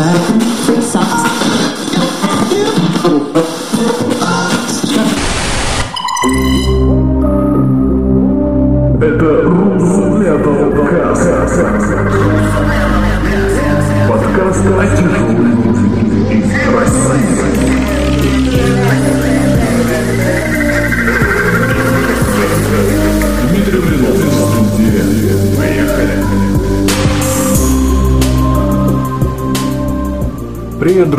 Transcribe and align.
Free. 0.00 1.29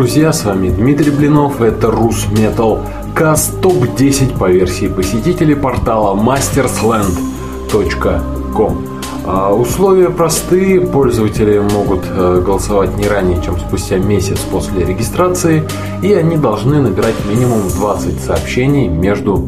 Друзья, 0.01 0.33
с 0.33 0.43
вами 0.45 0.69
Дмитрий 0.69 1.11
Блинов, 1.11 1.61
это 1.61 1.91
Рус 1.91 2.25
Metal 2.31 2.79
Cast 3.15 3.61
топ-10 3.61 4.35
по 4.35 4.49
версии 4.49 4.87
посетителей 4.87 5.53
портала 5.53 6.15
mastersland.com. 6.15 8.85
А, 9.27 9.53
Условия 9.53 10.09
простые, 10.09 10.81
пользователи 10.81 11.59
могут 11.59 11.99
э, 12.09 12.41
голосовать 12.43 12.97
не 12.97 13.07
ранее, 13.07 13.39
чем 13.43 13.59
спустя 13.59 13.99
месяц 13.99 14.39
после 14.39 14.83
регистрации, 14.83 15.61
и 16.01 16.11
они 16.13 16.35
должны 16.35 16.81
набирать 16.81 17.23
минимум 17.29 17.69
20 17.69 18.21
сообщений 18.21 18.87
между 18.87 19.47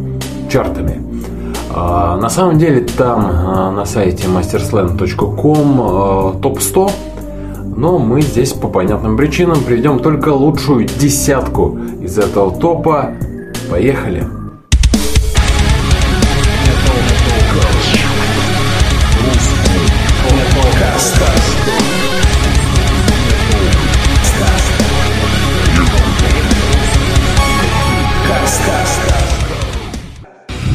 чартами. 0.52 1.02
А, 1.72 2.16
На 2.18 2.30
самом 2.30 2.60
деле 2.60 2.82
там 2.82 3.28
а, 3.28 3.72
на 3.72 3.86
сайте 3.86 4.28
mastersland.com 4.28 6.40
топ-100 6.44 6.92
но 7.76 7.98
мы 8.00 8.22
здесь 8.22 8.54
по 8.54 8.68
понятным 8.68 9.18
причинам 9.18 9.64
приведем 9.64 10.00
только 10.00 10.30
лучшую 10.30 10.86
десятку 10.86 11.78
из 12.02 12.18
этого 12.18 12.52
топа. 12.52 13.14
Поехали! 13.70 14.26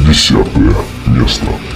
Десятое 0.06 0.74
место. 1.06 1.67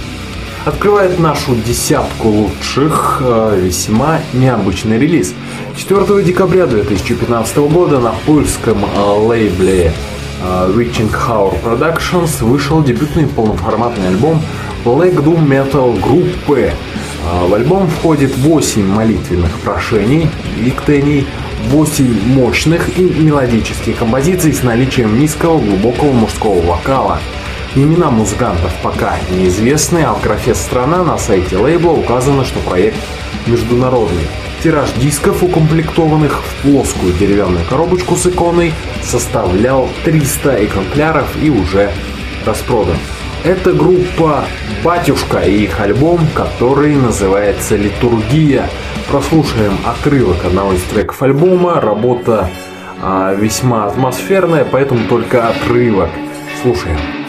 Открывает 0.65 1.19
нашу 1.19 1.55
десятку 1.55 2.29
лучших 2.29 3.17
э, 3.21 3.59
весьма 3.61 4.19
необычный 4.33 4.97
релиз. 4.97 5.33
4 5.75 6.23
декабря 6.23 6.67
2015 6.67 7.57
года 7.57 7.99
на 7.99 8.13
польском 8.25 8.77
э, 8.85 8.99
лейбле 9.27 9.91
э, 10.41 10.71
Reaching 10.73 11.11
Hour 11.11 11.61
Productions 11.61 12.45
вышел 12.45 12.81
дебютный 12.81 13.27
полноформатный 13.27 14.07
альбом 14.07 14.41
Black 14.85 15.15
Doom 15.15 15.45
Metal 15.45 15.99
группы. 15.99 16.71
Э, 16.71 17.47
В 17.49 17.53
альбом 17.53 17.89
входит 17.89 18.33
8 18.37 18.87
молитвенных 18.87 19.51
прошений, 19.65 20.29
ликтений, 20.57 21.27
8 21.71 22.35
мощных 22.35 22.97
и 22.97 23.01
мелодических 23.01 23.97
композиций 23.97 24.53
с 24.53 24.63
наличием 24.63 25.19
низкого 25.19 25.59
глубокого 25.59 26.13
мужского 26.13 26.61
вокала. 26.61 27.19
Имена 27.75 28.11
музыкантов 28.11 28.71
пока 28.83 29.15
неизвестны, 29.31 30.03
а 30.03 30.13
в 30.13 30.21
графе 30.21 30.53
«Страна» 30.53 31.03
на 31.03 31.17
сайте 31.17 31.57
лейбла 31.57 31.93
указано, 31.93 32.45
что 32.45 32.59
проект 32.59 32.97
международный. 33.47 34.27
Тираж 34.63 34.91
дисков, 34.91 35.41
укомплектованных 35.41 36.43
в 36.43 36.61
плоскую 36.61 37.13
деревянную 37.13 37.65
коробочку 37.65 38.15
с 38.15 38.27
иконой, 38.27 38.73
составлял 39.01 39.89
300 40.05 40.65
экземпляров 40.65 41.25
и 41.41 41.49
уже 41.49 41.91
распродан. 42.45 42.95
Это 43.43 43.73
группа 43.73 44.45
«Батюшка» 44.83 45.39
и 45.39 45.63
их 45.63 45.81
альбом, 45.81 46.19
который 46.35 46.95
называется 46.95 47.75
«Литургия». 47.75 48.69
Прослушаем 49.09 49.79
отрывок 49.83 50.45
одного 50.45 50.73
из 50.73 50.83
треков 50.83 51.23
альбома. 51.23 51.81
Работа 51.81 52.51
а, 53.01 53.33
весьма 53.33 53.87
атмосферная, 53.87 54.63
поэтому 54.63 55.07
только 55.09 55.49
отрывок. 55.49 56.09
Слушаем. 56.61 57.22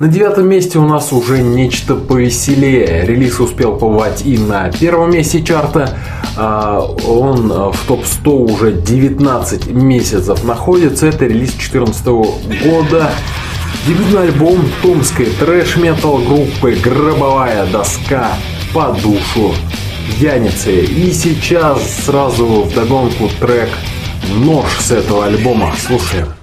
На 0.00 0.08
девятом 0.08 0.48
месте 0.48 0.78
у 0.78 0.86
нас 0.86 1.12
уже 1.12 1.42
нечто 1.42 1.94
повеселее. 1.94 3.04
Релиз 3.04 3.38
успел 3.38 3.76
побывать 3.76 4.24
и 4.24 4.38
на 4.38 4.72
первом 4.72 5.10
месте 5.10 5.42
чарта. 5.42 5.94
А, 6.38 6.80
Он 7.06 7.52
а, 7.52 7.70
в 7.70 7.86
топ-100 7.86 8.30
уже 8.30 8.72
19 8.72 9.66
месяцев 9.66 10.42
находится. 10.42 11.06
Это 11.06 11.26
релиз 11.26 11.50
2014 11.50 12.06
года. 12.06 13.10
Дебютный 13.86 14.22
альбом 14.22 14.60
томской 14.80 15.26
трэш-метал 15.38 16.16
группы 16.16 16.78
«Гробовая 16.82 17.66
доска» 17.66 18.28
по 18.72 18.96
душу 19.02 19.54
пьяницы. 20.18 20.80
И 20.80 21.12
сейчас 21.12 22.06
сразу 22.06 22.62
вдогонку 22.62 23.28
трек 23.38 23.68
«Нож» 24.34 24.64
с 24.78 24.92
этого 24.92 25.26
альбома. 25.26 25.74
Слушаем. 25.86 26.39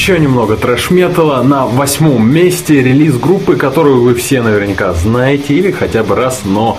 Еще 0.00 0.18
немного 0.18 0.56
трэш-металла. 0.56 1.42
На 1.42 1.66
восьмом 1.66 2.26
месте 2.26 2.82
релиз 2.82 3.18
группы, 3.18 3.56
которую 3.56 4.00
вы 4.00 4.14
все 4.14 4.40
наверняка 4.40 4.94
знаете 4.94 5.52
или 5.52 5.70
хотя 5.72 6.02
бы 6.02 6.14
раз, 6.14 6.40
но 6.44 6.78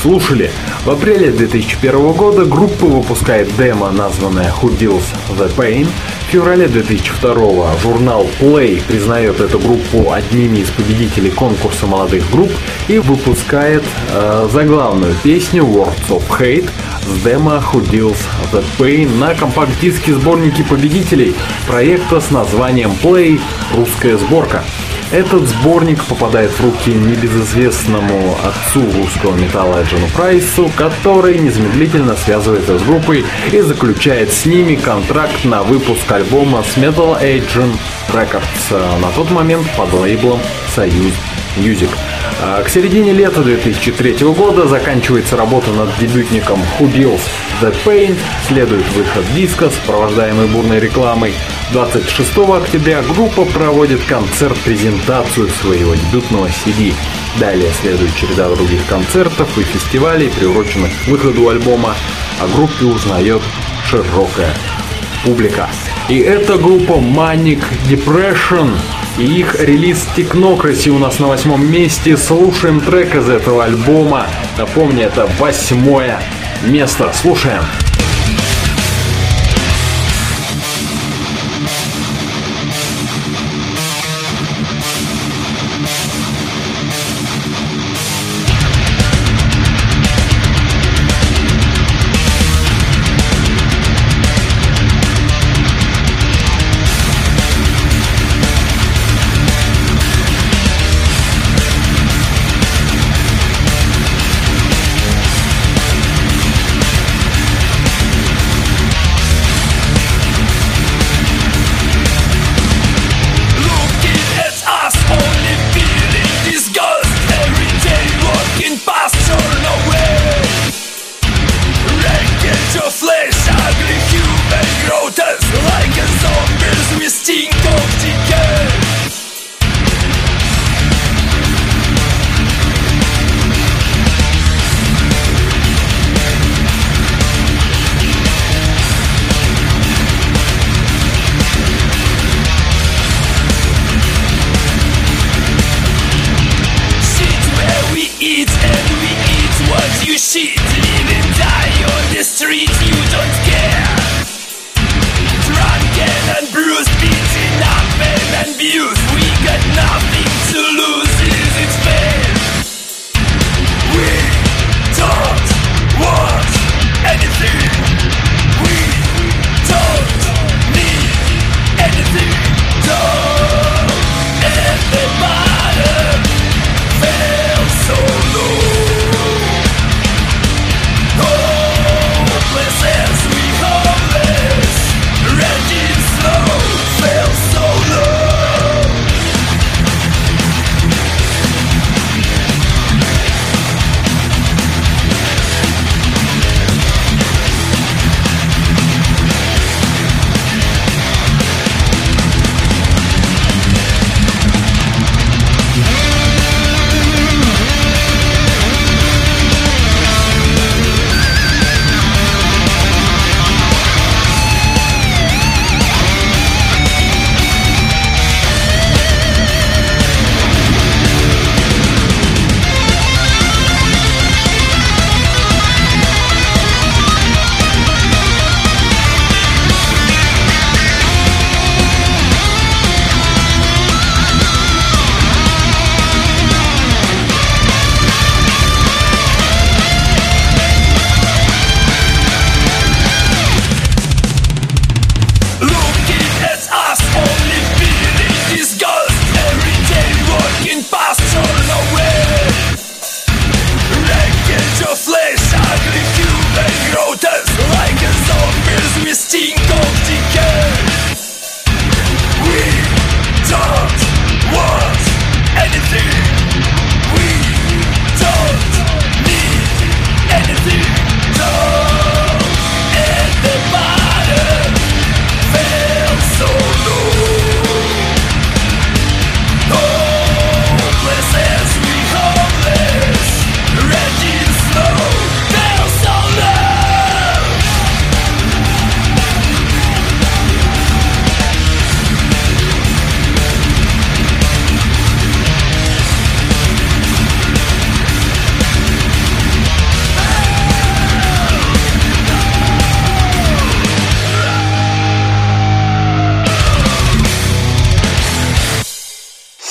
слушали. 0.00 0.50
В 0.86 0.90
апреле 0.90 1.32
2001 1.32 2.12
года 2.12 2.46
группа 2.46 2.86
выпускает 2.86 3.54
демо, 3.58 3.90
названное 3.90 4.50
Who 4.62 4.74
Deals 4.78 5.04
The 5.38 5.54
Pain. 5.54 5.86
В 6.28 6.32
феврале 6.32 6.66
2002 6.66 7.76
журнал 7.82 8.26
Play 8.40 8.82
признает 8.88 9.40
эту 9.40 9.58
группу 9.58 10.10
одними 10.10 10.60
из 10.60 10.70
победителей 10.70 11.30
конкурса 11.30 11.86
молодых 11.86 12.24
групп 12.30 12.50
и 12.88 12.96
выпускает 12.96 13.84
э, 14.14 14.48
заглавную 14.50 15.14
песню 15.22 15.64
Words 15.64 16.08
of 16.08 16.22
Hate 16.40 16.70
с 17.06 17.22
демо 17.22 17.62
Who 17.72 17.82
Deals 17.90 18.18
The 18.52 18.64
Pain 18.78 19.18
на 19.18 19.34
компакт-диске 19.34 20.14
сборники 20.14 20.62
победителей 20.62 21.34
проекта 21.66 22.20
с 22.20 22.30
названием 22.30 22.92
Play 23.02 23.40
«Русская 23.74 24.16
сборка». 24.16 24.64
Этот 25.10 25.46
сборник 25.46 26.02
попадает 26.04 26.52
в 26.52 26.64
руки 26.64 26.90
небезызвестному 26.90 28.38
отцу 28.42 28.82
русского 28.96 29.36
металла 29.36 29.82
Джону 29.82 30.06
Прайсу, 30.16 30.70
который 30.74 31.38
незамедлительно 31.38 32.16
связывается 32.16 32.78
с 32.78 32.82
группой 32.82 33.24
и 33.52 33.60
заключает 33.60 34.32
с 34.32 34.46
ними 34.46 34.74
контракт 34.74 35.44
на 35.44 35.62
выпуск 35.62 36.10
альбома 36.10 36.62
с 36.62 36.78
Metal 36.78 37.20
Agent 37.22 37.76
Records, 38.08 39.00
на 39.00 39.10
тот 39.10 39.30
момент 39.30 39.66
под 39.76 39.92
лейблом 39.92 40.40
Союз 40.74 41.12
Music. 41.58 41.90
А 42.40 42.62
К 42.62 42.68
середине 42.68 43.12
лета 43.12 43.42
2003 43.42 44.24
года 44.34 44.66
заканчивается 44.66 45.36
работа 45.36 45.70
над 45.70 45.88
дебютником 45.98 46.60
Who 46.78 46.92
Deals 46.92 47.20
The 47.60 47.74
Pain, 47.84 48.16
следует 48.48 48.88
выход 48.92 49.24
диска, 49.34 49.70
сопровождаемый 49.70 50.46
бурной 50.48 50.80
рекламой. 50.80 51.34
26 51.72 52.38
октября 52.38 53.02
группа 53.02 53.44
проводит 53.44 54.04
концерт-презентацию 54.04 55.48
своего 55.48 55.94
дебютного 55.94 56.48
CD. 56.48 56.92
Далее 57.38 57.70
следует 57.80 58.14
череда 58.14 58.48
других 58.50 58.86
концертов 58.86 59.56
и 59.56 59.62
фестивалей, 59.62 60.28
приуроченных 60.28 60.90
к 61.04 61.08
выходу 61.08 61.48
альбома. 61.48 61.94
О 62.40 62.46
группе 62.48 62.84
узнает 62.84 63.40
широкая 63.88 64.54
публика. 65.24 65.68
И 66.08 66.18
это 66.18 66.58
группа 66.58 66.94
Manic 66.94 67.62
Depression. 67.88 68.70
И 69.18 69.24
их 69.24 69.60
релиз 69.60 70.06
Technocracy 70.16 70.88
у 70.88 70.98
нас 70.98 71.18
на 71.18 71.28
восьмом 71.28 71.70
месте. 71.70 72.16
Слушаем 72.16 72.80
трек 72.80 73.14
из 73.14 73.28
этого 73.28 73.64
альбома. 73.64 74.26
Напомню, 74.56 75.04
это 75.04 75.28
восьмое 75.38 76.20
место. 76.64 77.12
Слушаем. 77.14 77.62
Looking 77.62 77.91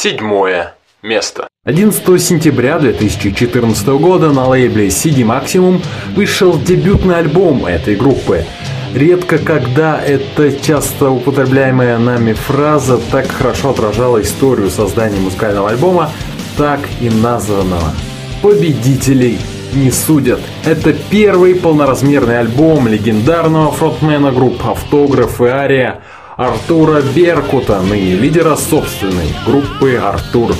седьмое 0.01 0.73
место. 1.03 1.47
11 1.63 2.19
сентября 2.19 2.79
2014 2.79 3.87
года 3.99 4.31
на 4.31 4.47
лейбле 4.47 4.87
CD 4.87 5.21
Maximum 5.21 5.79
вышел 6.15 6.57
дебютный 6.57 7.17
альбом 7.17 7.67
этой 7.67 7.95
группы. 7.95 8.43
Редко 8.95 9.37
когда 9.37 10.01
эта 10.01 10.59
часто 10.59 11.11
употребляемая 11.11 11.99
нами 11.99 12.33
фраза 12.33 12.99
так 13.11 13.27
хорошо 13.29 13.69
отражала 13.69 14.19
историю 14.23 14.71
создания 14.71 15.19
музыкального 15.19 15.69
альбома, 15.69 16.09
так 16.57 16.79
и 16.99 17.07
названного. 17.07 17.93
Победителей 18.41 19.37
не 19.75 19.91
судят. 19.91 20.39
Это 20.65 20.93
первый 20.93 21.53
полноразмерный 21.53 22.39
альбом 22.39 22.87
легендарного 22.87 23.71
фронтмена 23.71 24.31
групп 24.31 24.65
«Автограф» 24.65 25.39
и 25.41 25.45
«Ария» 25.45 26.01
Артура 26.41 27.03
Беркута, 27.03 27.81
ныне 27.81 28.15
лидера 28.15 28.55
собственной 28.55 29.27
группы 29.45 29.95
«Артур 29.97 30.55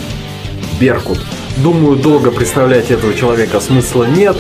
Беркут». 0.80 1.18
Думаю, 1.58 1.96
долго 1.96 2.30
представлять 2.30 2.92
этого 2.92 3.16
человека 3.16 3.60
смысла 3.60 4.04
нет. 4.04 4.38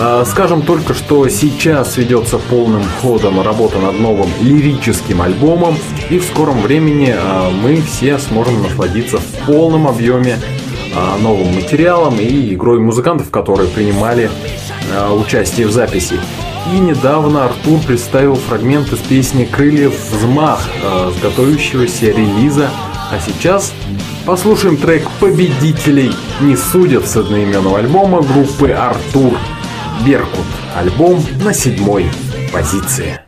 А, 0.00 0.24
скажем 0.24 0.62
только, 0.62 0.94
что 0.94 1.28
сейчас 1.28 1.96
ведется 1.96 2.38
полным 2.38 2.84
ходом 3.02 3.40
работа 3.40 3.78
над 3.78 3.98
новым 3.98 4.28
лирическим 4.40 5.20
альбомом, 5.20 5.76
и 6.10 6.20
в 6.20 6.24
скором 6.24 6.60
времени 6.62 7.12
а, 7.12 7.50
мы 7.50 7.82
все 7.82 8.20
сможем 8.20 8.62
насладиться 8.62 9.18
в 9.18 9.46
полном 9.46 9.88
объеме 9.88 10.38
а, 10.94 11.18
новым 11.18 11.56
материалом 11.56 12.20
и 12.20 12.54
игрой 12.54 12.78
музыкантов, 12.78 13.32
которые 13.32 13.68
принимали 13.68 14.30
участие 15.10 15.66
в 15.66 15.72
записи. 15.72 16.20
И 16.72 16.78
недавно 16.78 17.44
Артур 17.44 17.80
представил 17.80 18.36
фрагмент 18.36 18.92
из 18.92 18.98
песни 18.98 19.44
«Крыльев 19.44 19.94
взмах» 20.10 20.66
с 20.82 21.20
готовящегося 21.20 22.06
релиза. 22.06 22.70
А 23.12 23.18
сейчас 23.20 23.72
послушаем 24.24 24.76
трек 24.76 25.06
«Победителей 25.20 26.12
не 26.40 26.56
судят» 26.56 27.06
с 27.06 27.16
одноименного 27.16 27.78
альбома 27.78 28.22
группы 28.22 28.70
«Артур». 28.70 29.36
Беркут. 30.04 30.46
Альбом 30.74 31.22
на 31.44 31.52
седьмой 31.52 32.06
позиции. 32.52 33.23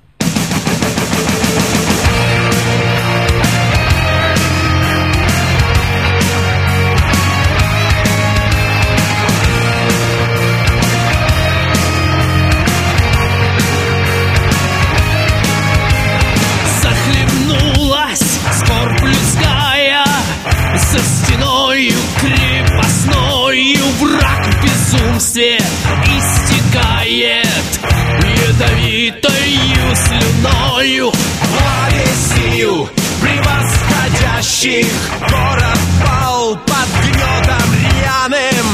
Превосходящих 34.66 34.87
Город 35.20 35.78
пал 36.04 36.56
под 36.56 36.88
гнетом 37.04 37.68
рьяным. 37.75 38.68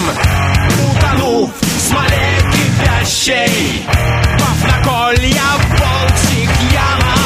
Утонув 0.91 1.51
в 1.61 1.81
смоле 1.81 2.39
кипящей. 2.53 3.85
Пав 4.39 4.59
на 4.65 4.83
колья 4.85 5.51
волчьих 5.71 6.51
яма. 6.73 7.17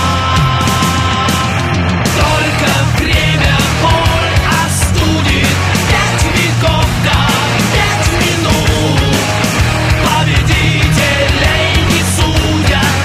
Только 2.18 2.70
время 2.98 3.56
боль 3.82 4.34
остудит. 4.64 5.56
Пять 5.90 6.24
веков 6.34 6.88
до 7.04 7.18
пять 7.72 8.10
минут. 8.22 9.00
Победителей 10.04 11.68
не 11.92 12.02
судят. 12.16 12.96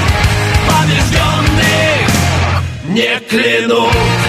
Побежденных 0.68 2.10
не 2.86 3.12
клянут 3.30 4.21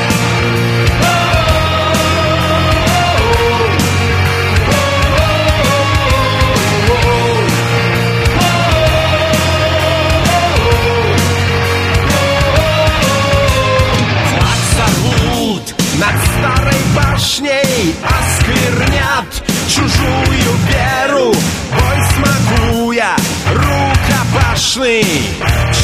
рукопашный 24.76 25.04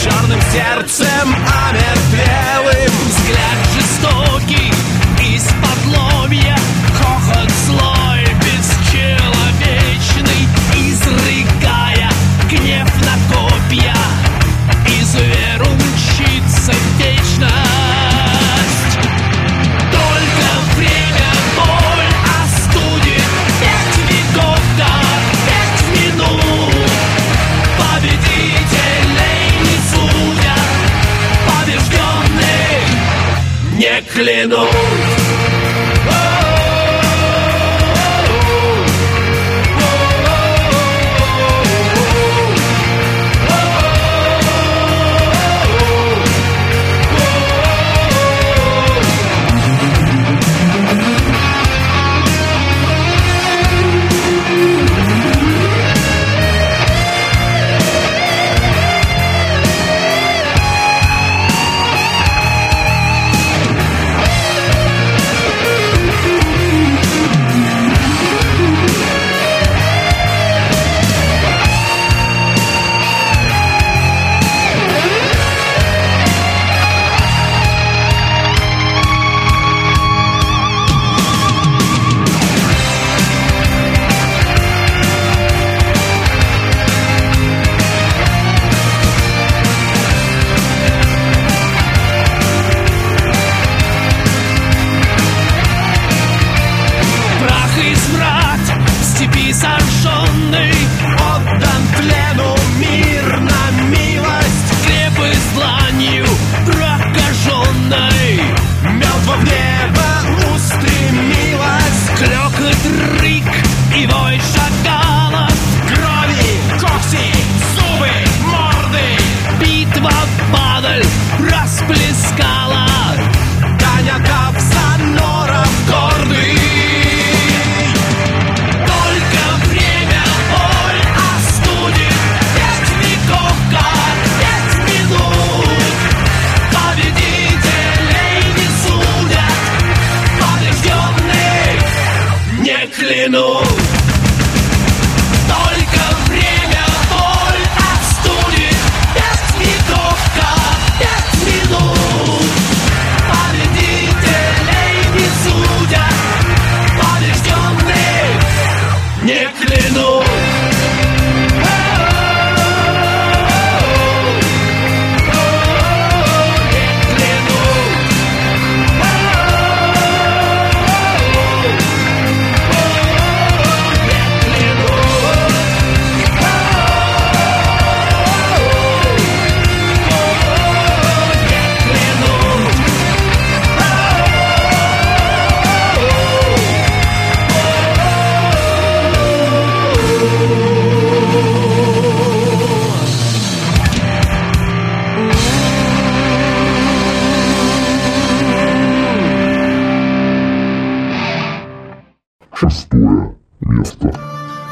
Черным 0.02 0.40
сердцем 0.52 1.34
омертвелым 1.68 2.92
Взгляд 3.06 3.58
жестокий 3.74 4.67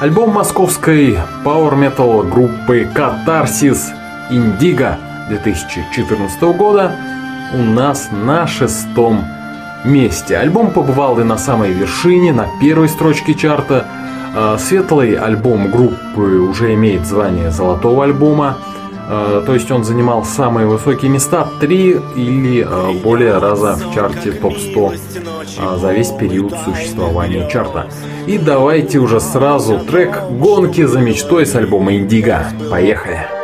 Альбом 0.06 0.30
московской 0.30 1.18
Power 1.44 1.74
Metal 1.74 2.30
группы 2.30 2.88
Катарсис 2.94 3.88
Индиго 4.30 4.98
2014 5.28 6.42
года 6.56 6.94
у 7.52 7.56
нас 7.56 8.10
на 8.12 8.46
шестом 8.46 9.24
месте. 9.84 10.36
Альбом 10.36 10.70
побывал 10.70 11.18
и 11.18 11.24
на 11.24 11.36
самой 11.36 11.72
вершине, 11.72 12.32
на 12.32 12.46
первой 12.60 12.88
строчке 12.88 13.34
чарта. 13.34 13.88
А, 14.32 14.56
Светлый 14.58 15.14
альбом 15.14 15.72
группы 15.72 16.20
уже 16.20 16.74
имеет 16.74 17.04
звание 17.04 17.50
золотого 17.50 18.04
альбома. 18.04 18.58
А, 19.08 19.42
То 19.44 19.54
есть 19.54 19.70
он 19.70 19.84
занимал 19.84 20.24
самые 20.24 20.66
высокие 20.66 21.10
места, 21.10 21.48
три 21.60 21.96
или 22.16 22.66
а, 22.66 22.92
более 23.02 23.38
раза 23.38 23.76
в 23.76 23.94
чарте 23.94 24.32
топ-100 24.32 24.98
а, 25.58 25.76
за 25.76 25.92
весь 25.92 26.10
период 26.10 26.54
существования 26.64 27.48
чарта. 27.48 27.86
И 28.26 28.38
давайте 28.38 28.98
уже 28.98 29.20
сразу 29.20 29.78
трек 29.78 30.22
«Гонки 30.30 30.84
за 30.84 31.00
мечтой» 31.00 31.46
с 31.46 31.54
альбома 31.54 31.94
«Индиго». 31.94 32.46
Поехали! 32.70 33.35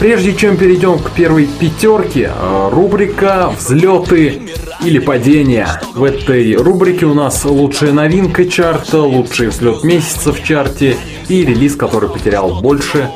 Прежде 0.00 0.34
чем 0.34 0.56
перейдем 0.56 0.98
к 0.98 1.10
первой 1.10 1.44
пятерке, 1.46 2.32
а, 2.34 2.70
рубрика 2.70 3.52
«Взлеты 3.58 4.40
или 4.82 4.98
падения». 4.98 5.68
В 5.94 6.04
этой 6.04 6.56
рубрике 6.56 7.04
у 7.04 7.12
нас 7.12 7.44
лучшая 7.44 7.92
новинка 7.92 8.46
чарта, 8.46 9.02
лучший 9.02 9.48
взлет 9.48 9.84
месяца 9.84 10.32
в 10.32 10.42
чарте 10.42 10.96
и 11.28 11.44
релиз, 11.44 11.76
который 11.76 12.08
потерял 12.08 12.62
больше 12.62 13.10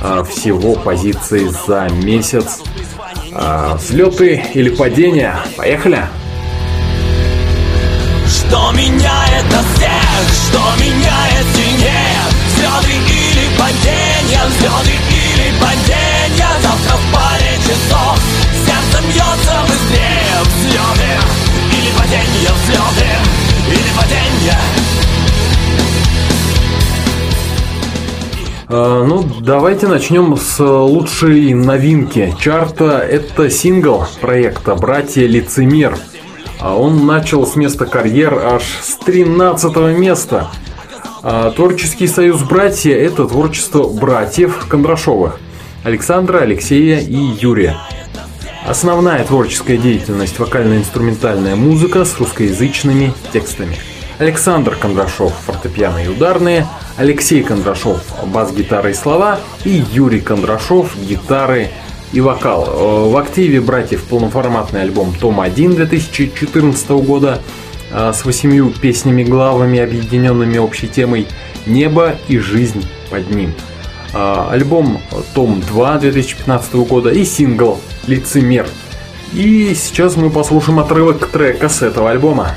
а, 0.00 0.24
всего 0.24 0.76
позиций 0.76 1.46
за 1.66 1.90
месяц. 2.02 2.60
А, 3.34 3.76
Взлеты 3.76 4.42
или 4.54 4.70
падения. 4.70 5.36
Поехали! 5.58 6.06
Что 8.26 8.72
меняет 8.72 9.44
нас 9.52 9.66
всех, 9.74 10.48
что 10.48 10.82
меняет 10.82 11.46
сильнее 11.54 12.30
Взлеты 12.48 12.96
или 12.96 13.58
падения, 13.58 14.40
взлеты 14.48 14.89
Ну, 28.92 29.24
давайте 29.40 29.86
начнем 29.86 30.36
с 30.36 30.58
лучшей 30.58 31.54
новинки 31.54 32.34
чарта. 32.40 32.98
Это 32.98 33.48
сингл 33.48 34.04
проекта 34.20 34.74
«Братья 34.74 35.24
Лицемер». 35.28 35.96
А 36.58 36.76
Он 36.76 37.06
начал 37.06 37.46
с 37.46 37.54
места 37.54 37.86
карьер 37.86 38.34
аж 38.34 38.64
с 38.64 38.96
13 38.96 39.96
места. 39.96 40.50
А 41.22 41.52
Творческий 41.52 42.08
союз 42.08 42.42
«Братья»– 42.42 42.92
это 42.96 43.28
творчество 43.28 43.88
братьев 43.88 44.66
Кондрашовых– 44.68 45.38
Александра, 45.84 46.40
Алексея 46.40 46.98
и 46.98 47.14
Юрия. 47.14 47.76
Основная 48.66 49.24
творческая 49.24 49.76
деятельность– 49.76 50.38
вокально-инструментальная 50.40 51.54
музыка 51.54 52.04
с 52.04 52.18
русскоязычными 52.18 53.14
текстами. 53.32 53.76
Александр 54.20 54.76
Кондрашов– 54.76 55.32
фортепиано 55.46 56.04
и 56.04 56.08
ударные, 56.08 56.66
Алексей 56.98 57.42
Кондрашов– 57.42 58.02
бас-гитара 58.26 58.90
и 58.90 58.92
слова 58.92 59.40
и 59.64 59.82
Юрий 59.92 60.20
Кондрашов– 60.20 60.94
гитары 61.08 61.70
и 62.12 62.20
вокал. 62.20 62.66
Э, 62.66 63.10
В 63.10 63.16
активе 63.16 63.62
братьев 63.62 64.04
полноформатный 64.04 64.82
альбом 64.82 65.14
«Том-1» 65.18 65.74
2014 65.74 66.90
года 66.90 67.40
э, 67.90 68.12
с 68.14 68.22
восемью 68.26 68.74
песнями-главами, 68.78 69.78
объединенными 69.78 70.58
общей 70.58 70.88
темой 70.88 71.26
«Небо 71.64 72.16
и 72.28 72.36
жизнь 72.36 72.86
под 73.08 73.30
ним». 73.30 73.54
Э, 74.12 74.48
Альбом 74.50 75.00
«Том-2» 75.34 75.98
2015 75.98 76.74
года 76.74 77.08
и 77.08 77.24
сингл 77.24 77.80
«Лицемер». 78.06 78.66
И 79.32 79.74
сейчас 79.74 80.16
мы 80.16 80.28
послушаем 80.28 80.78
отрывок 80.78 81.26
трека 81.28 81.70
с 81.70 81.80
этого 81.80 82.10
альбома. 82.10 82.50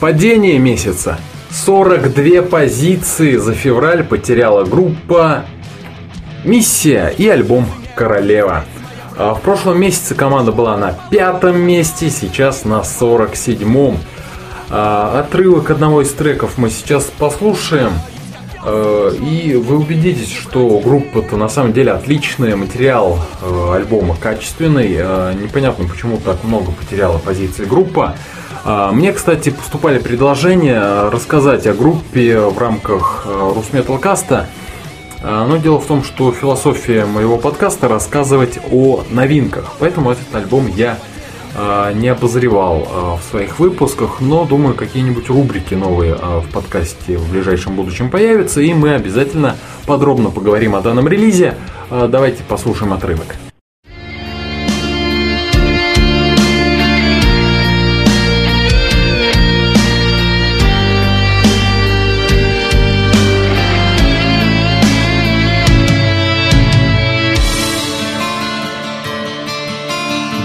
Падение 0.00 0.58
месяца. 0.58 1.18
42 1.50 2.42
позиции 2.42 3.36
за 3.36 3.52
февраль 3.52 4.02
потеряла 4.02 4.64
группа 4.64 5.44
Миссия 6.42 7.12
и 7.18 7.28
альбом 7.28 7.66
Королева. 7.94 8.64
А 9.18 9.34
В 9.34 9.42
прошлом 9.42 9.78
месяце 9.78 10.14
команда 10.14 10.52
была 10.52 10.78
на 10.78 10.94
пятом 11.10 11.58
месте, 11.60 12.08
сейчас 12.08 12.64
на 12.64 12.80
47-м. 12.80 13.98
А, 14.70 15.20
Отрывок 15.20 15.70
одного 15.70 16.00
из 16.00 16.10
треков 16.14 16.56
мы 16.56 16.70
сейчас 16.70 17.04
послушаем. 17.18 17.92
Э, 18.64 19.12
И 19.20 19.54
вы 19.54 19.76
убедитесь, 19.76 20.32
что 20.32 20.80
группа-то 20.82 21.36
на 21.36 21.50
самом 21.50 21.74
деле 21.74 21.92
отличная, 21.92 22.56
материал 22.56 23.18
альбома 23.70 24.16
качественный. 24.18 25.34
Непонятно, 25.34 25.86
почему 25.86 26.16
так 26.16 26.42
много 26.44 26.72
потеряла 26.72 27.18
позиции 27.18 27.66
группа. 27.66 28.14
А, 28.64 28.92
Мне, 28.92 29.12
кстати, 29.12 29.50
поступали 29.50 29.98
предложения 29.98 31.08
рассказать 31.08 31.66
о 31.66 31.72
группе 31.72 32.40
в 32.40 32.58
рамках 32.58 33.24
э, 33.26 33.52
Русметалкаста. 33.54 34.48
А, 35.22 35.46
Но 35.46 35.56
дело 35.56 35.80
в 35.80 35.86
том, 35.86 36.04
что 36.04 36.32
философия 36.32 37.06
моего 37.06 37.38
подкаста 37.38 37.88
рассказывать 37.88 38.58
о 38.70 39.02
новинках. 39.10 39.72
Поэтому 39.78 40.10
этот 40.10 40.34
альбом 40.34 40.66
я 40.76 40.98
а, 41.56 41.92
не 41.92 42.08
обозревал 42.08 43.18
в 43.20 43.30
своих 43.30 43.58
выпусках, 43.58 44.20
но 44.20 44.44
думаю, 44.44 44.74
какие-нибудь 44.74 45.28
рубрики 45.30 45.74
новые 45.74 46.14
в 46.14 46.48
подкасте 46.52 47.16
в 47.16 47.30
ближайшем 47.30 47.76
будущем 47.76 48.10
появятся, 48.10 48.60
и 48.60 48.74
мы 48.74 48.94
обязательно 48.94 49.56
подробно 49.86 50.30
поговорим 50.30 50.74
о 50.74 50.80
данном 50.80 51.08
релизе. 51.08 51.56
Давайте 51.90 52.44
послушаем 52.44 52.92
отрывок. 52.92 53.49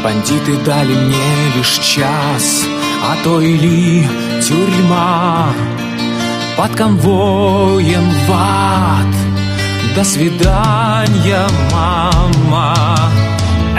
Бандиты 0.05 0.55
дали 0.57 0.93
мне 0.93 1.55
лишь 1.55 1.79
час, 1.79 2.63
а 3.03 3.15
то 3.23 3.41
или 3.41 4.07
тюрьма 4.39 5.47
под 6.55 6.75
конвоем 6.75 8.07
в 8.27 8.31
ад. 8.31 9.15
До 9.95 10.03
свидания, 10.03 11.47
мама. 11.73 12.75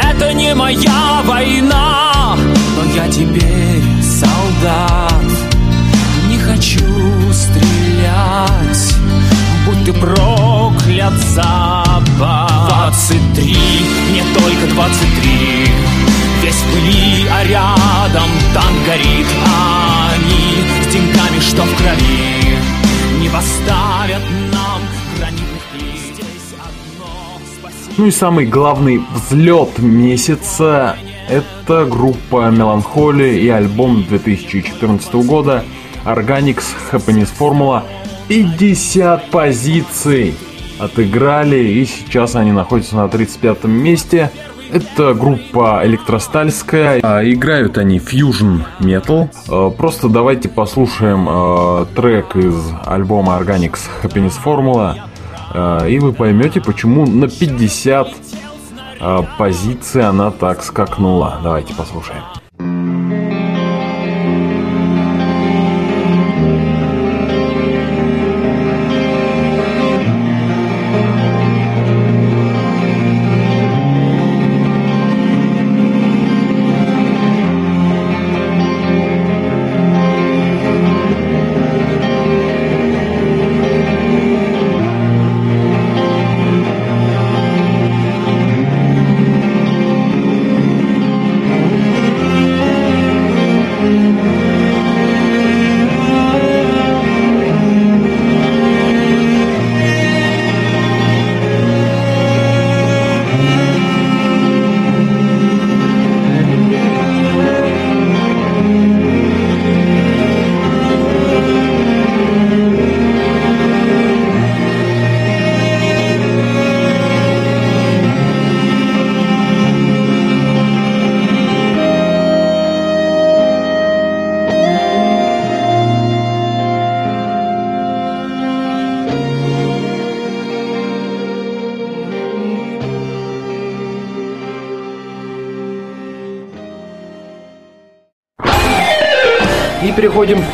Это 0.02 0.32
не 0.34 0.52
моя 0.56 1.22
война, 1.24 2.36
но 2.76 2.92
я 2.96 3.08
теперь 3.08 3.84
солдат. 4.02 5.30
Не 6.28 6.38
хочу 6.38 6.82
стрелять, 7.32 8.96
будь 9.64 9.84
ты 9.84 9.92
проклят 9.92 11.14
запад. 11.36 12.50
Двадцать 12.66 13.34
три, 13.34 13.56
не 14.12 14.22
только 14.34 14.74
двадцать 14.74 15.20
три. 15.20 15.70
В 16.46 16.72
пыли, 16.72 17.26
а 17.28 17.42
рядом 17.42 18.30
танк 18.54 18.86
горит, 18.86 19.26
они 19.44 20.62
с 20.84 20.92
деньгами, 20.92 21.40
что 21.40 21.62
в 21.62 21.76
крови, 21.76 22.56
не 23.20 23.28
поставят 23.28 24.22
нам 24.52 24.80
гранитных. 25.18 25.62
Здесь 26.14 26.54
одно 26.54 27.40
спасение. 27.58 27.94
Ну 27.96 28.06
и 28.06 28.10
самый 28.12 28.46
главный 28.46 29.02
взлет 29.12 29.80
месяца– 29.80 30.96
это 31.28 31.84
группа 31.84 32.48
Меланхолия 32.50 33.32
и 33.32 33.48
альбом 33.48 34.04
2014 34.04 35.14
года 35.14 35.64
Organics 36.04 36.62
Happiness 36.92 37.30
Formula. 37.36 37.82
50 38.28 39.30
позиций 39.30 40.36
отыграли 40.78 41.58
и 41.58 41.84
сейчас 41.86 42.36
они 42.36 42.52
находятся 42.52 42.94
на 42.94 43.08
35 43.08 43.64
месте. 43.64 44.30
Это 44.72 45.14
группа 45.14 45.80
электростальская. 45.84 47.00
А, 47.02 47.22
Играют 47.24 47.78
они 47.78 47.98
Fusion 47.98 48.62
Metal. 48.80 49.28
А, 49.48 49.70
Просто 49.70 50.08
давайте 50.08 50.48
послушаем 50.48 51.26
а, 51.28 51.86
трек 51.94 52.36
из 52.36 52.54
альбома 52.84 53.38
Organics 53.40 53.80
Happiness 54.02 54.34
Formula. 54.44 54.96
А, 55.52 55.86
И 55.86 55.98
вы 55.98 56.12
поймете, 56.12 56.60
почему 56.60 57.06
на 57.06 57.28
50 57.28 58.08
а, 59.00 59.22
позиций 59.38 60.02
она 60.02 60.30
так 60.30 60.62
скакнула. 60.62 61.38
Давайте 61.42 61.74
послушаем. 61.74 62.22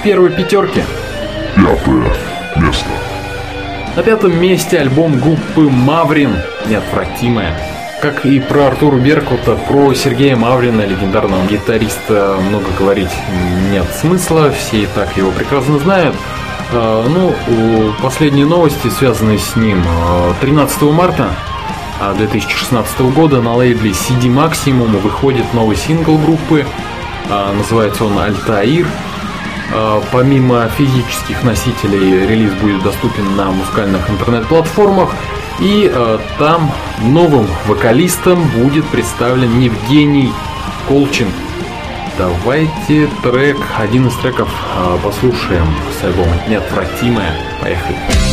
Первой 0.03 0.31
пятерке. 0.31 0.85
Пятое 1.55 2.13
место. 2.57 2.87
На 3.97 4.03
пятом 4.03 4.41
месте 4.41 4.79
альбом 4.79 5.21
группы 5.21 5.63
Маврин 5.69 6.37
«Неотвратимая». 6.67 7.55
Как 8.01 8.27
и 8.27 8.41
про 8.41 8.69
Артура 8.69 8.97
Беркута, 8.97 9.55
про 9.55 9.95
Сергея 9.95 10.35
Маврина, 10.35 10.81
легендарного 10.81 11.47
гитариста, 11.47 12.37
много 12.49 12.67
говорить 12.77 13.11
нет 13.71 13.87
смысла, 14.01 14.51
все 14.51 14.83
и 14.83 14.87
так 14.87 15.17
его 15.17 15.31
прекрасно 15.31 15.79
знают. 15.79 16.17
А, 16.73 17.07
Ну, 17.07 17.33
последние 18.03 18.47
новости, 18.47 18.89
связанные 18.89 19.39
с 19.39 19.55
ним. 19.55 19.81
А, 19.87 20.35
13 20.41 20.83
марта 20.91 21.29
а, 22.01 22.15
2016 22.15 23.01
года 23.13 23.41
на 23.41 23.55
лейбле 23.55 23.93
CD 23.93 24.23
Maximum 24.23 24.99
выходит 24.99 25.45
новый 25.55 25.77
сингл 25.77 26.19
группы. 26.19 26.67
А, 27.31 27.53
Называется 27.53 28.05
он 28.05 28.19
«Альтаир». 28.19 28.87
А, 29.75 30.03
Помимо 30.13 30.69
физических 30.69 31.43
носителей, 31.43 32.27
релиз 32.27 32.53
будет 32.55 32.83
доступен 32.83 33.37
на 33.37 33.51
музыкальных 33.51 34.09
интернет-платформах. 34.11 35.11
И 35.61 35.91
а, 35.93 36.21
там 36.39 36.71
новым 37.03 37.47
вокалистом 37.67 38.43
будет 38.51 38.85
представлен 38.87 39.61
Евгений 39.61 40.33
Колчин. 40.89 41.29
Давайте 42.19 43.09
трек, 43.23 43.57
один 43.79 44.09
из 44.09 44.15
треков 44.17 44.51
а, 44.77 44.99
послушаем 45.03 45.67
с 45.99 46.05
альбома 46.05 46.33
«Неотвратимая». 46.49 47.35
Поехали. 47.61 47.97
Бой 47.97 48.32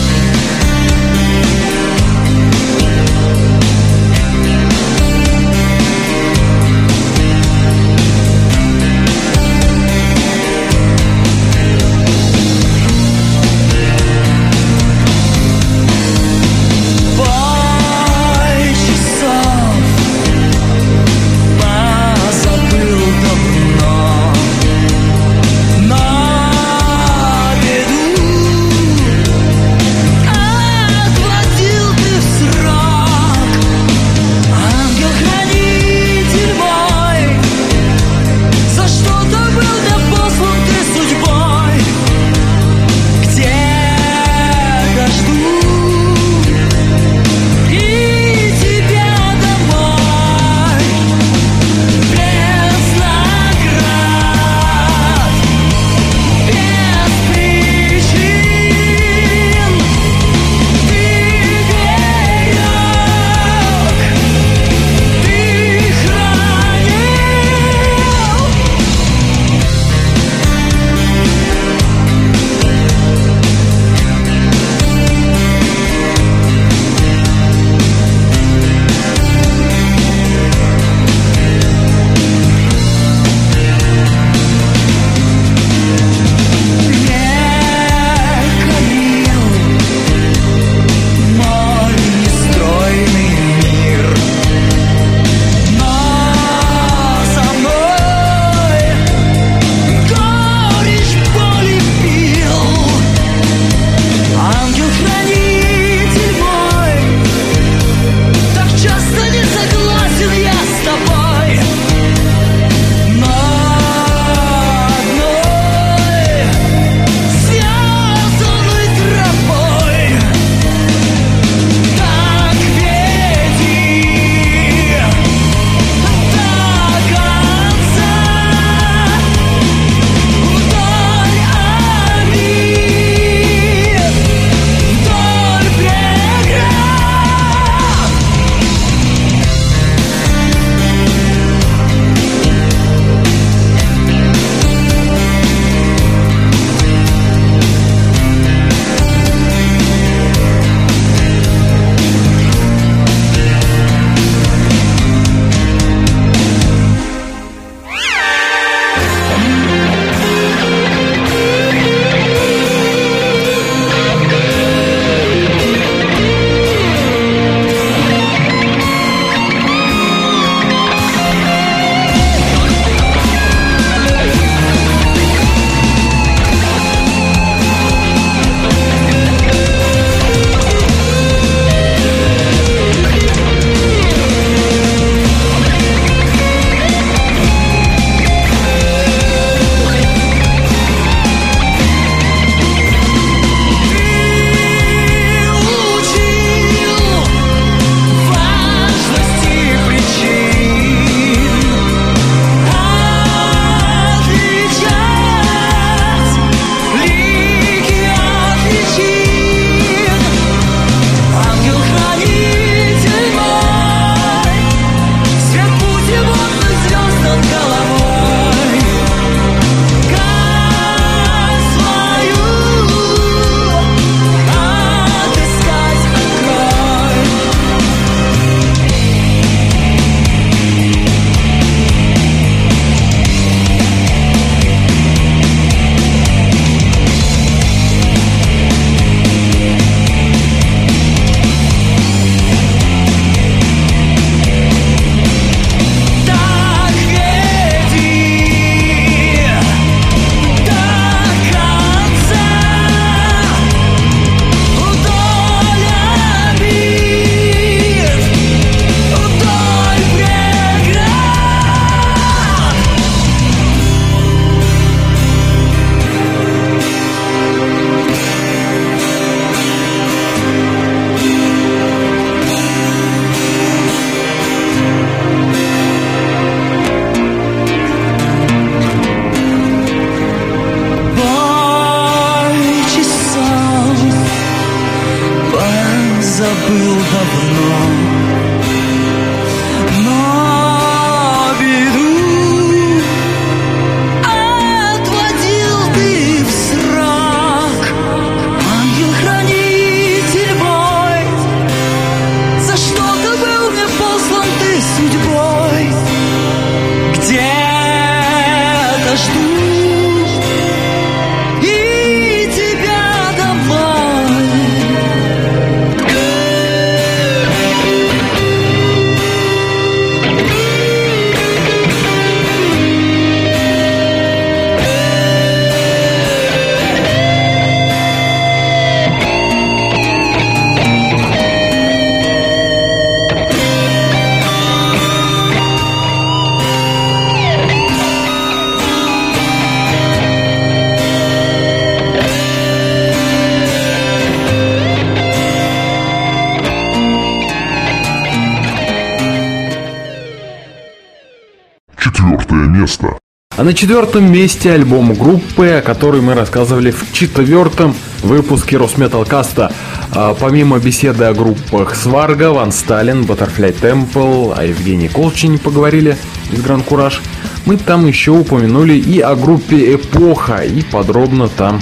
на 353.70 353.76
четвертом 353.76 354.32
месте 354.32 354.72
альбом 354.72 355.13
группы, 355.13 355.67
о 355.67 355.82
которой 355.84 356.22
мы 356.22 356.34
рассказывали 356.34 356.90
в 356.90 357.12
четвертом 357.12 357.96
выпуске 358.24 358.78
Росметалкаста. 358.78 359.72
А, 360.12 360.34
помимо 360.34 360.80
беседы 360.80 361.26
о 361.26 361.36
группах 361.36 361.94
Сварга, 361.94 362.50
Ван 362.50 362.72
Сталин, 362.72 363.26
Butterfly 363.26 363.80
Temple, 363.80 364.58
о 364.58 364.65
Евгении 364.65 365.08
Колчине 365.08 365.60
поговорили 365.60 366.17
из 366.52 366.63
Гран 366.63 366.82
Кураж, 366.82 367.22
мы 367.67 367.78
там 367.78 368.08
еще 368.08 368.32
упомянули 368.32 368.94
и 368.94 369.20
о 369.20 369.36
группе 369.36 369.94
Эпоха, 369.94 370.63
и 370.63 370.82
подробно 370.82 371.48
там 371.48 371.80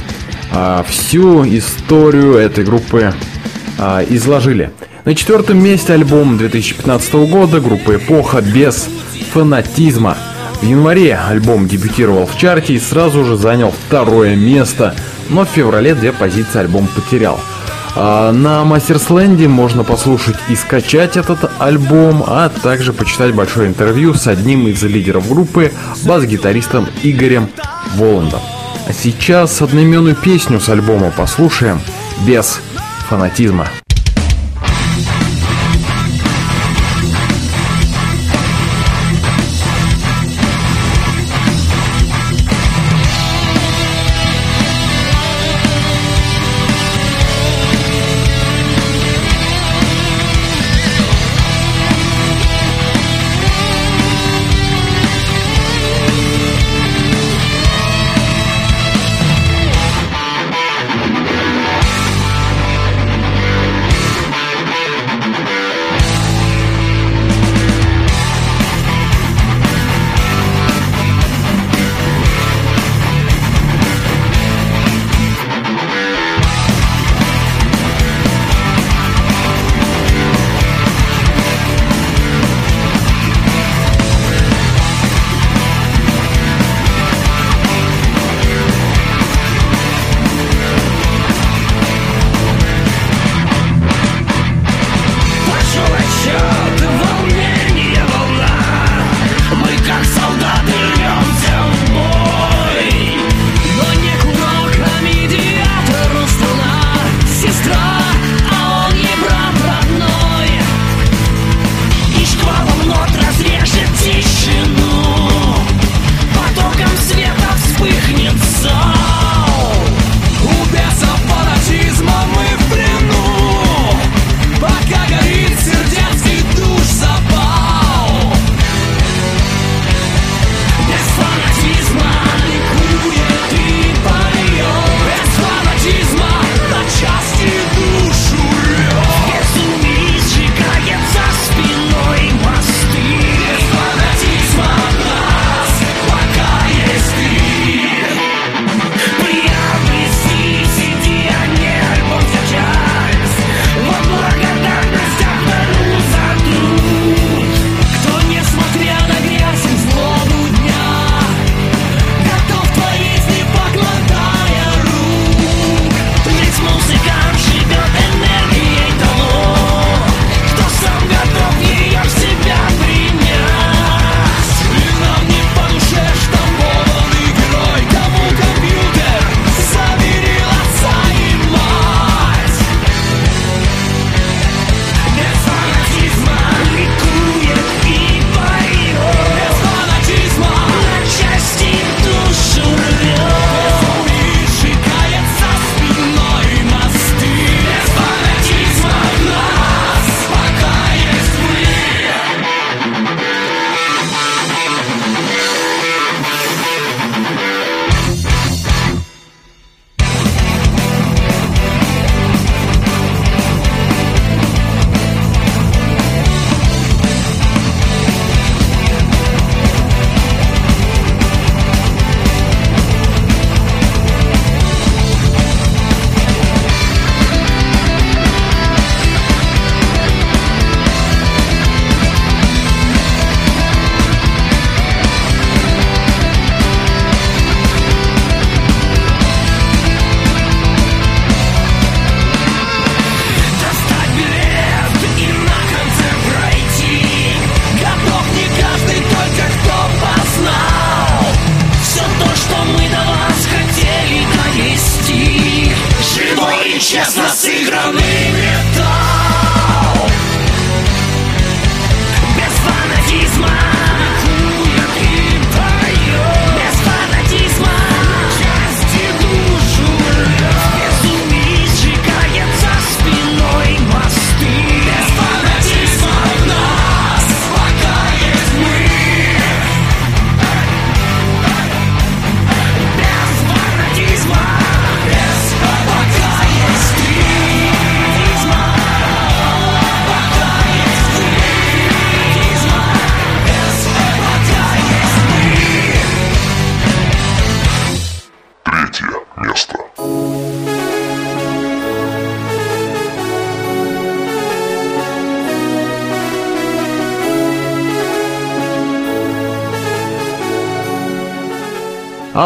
а, 0.51 0.83
всю 0.89 1.45
историю 1.45 2.33
этой 2.33 2.65
группы 2.65 3.13
а, 3.79 4.03
изложили. 4.03 4.71
На 5.05 5.15
четвертом 5.15 5.63
месте 5.63 5.93
альбом 5.93 6.37
2015 6.37 7.13
года 7.31 7.61
группы 7.61 7.95
Эпоха 7.95 8.41
без 8.41 8.89
фанатизма. 9.31 10.17
В 10.61 10.63
январе 10.63 11.15
альбом 11.15 11.67
дебютировал 11.67 12.25
в 12.25 12.35
чарте 12.37 12.73
и 12.73 12.79
сразу 12.79 13.23
же 13.23 13.37
занял 13.37 13.71
второе 13.71 14.35
место, 14.35 14.95
но 15.29 15.45
в 15.45 15.49
феврале 15.49 15.93
две 15.93 16.11
позиции 16.11 16.59
альбом 16.59 16.87
потерял. 16.87 17.39
А 17.95 18.31
на 18.31 18.63
Мастерсленде 18.63 19.47
можно 19.47 19.83
послушать 19.83 20.35
и 20.49 20.55
скачать 20.55 21.15
этот 21.15 21.51
альбом, 21.59 22.23
а 22.25 22.49
также 22.49 22.93
почитать 22.93 23.33
большое 23.33 23.69
интервью 23.69 24.13
с 24.13 24.27
одним 24.27 24.67
из 24.67 24.83
лидеров 24.83 25.27
группы, 25.29 25.71
бас-гитаристом 26.03 26.87
Игорем 27.01 27.49
Воландом. 27.95 28.41
А 28.87 28.93
сейчас 28.93 29.61
одноименную 29.61 30.15
песню 30.15 30.59
с 30.59 30.69
альбома 30.69 31.11
послушаем 31.11 31.81
без 32.25 32.61
фанатизма. 33.09 33.67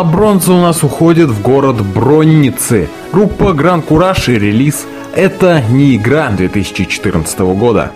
А 0.02 0.04
бронза 0.04 0.54
у 0.54 0.60
нас 0.60 0.84
уходит 0.84 1.30
в 1.30 1.44
город 1.44 1.86
Бронницы. 1.86 2.90
Группа 3.14 3.54
Гран 3.54 3.84
Кураж 3.84 4.30
и 4.30 4.32
релиз 4.34 4.88
«Это 5.16 5.62
не 5.70 5.96
игра» 5.96 6.32
2014 6.32 7.40
года. 7.54 7.92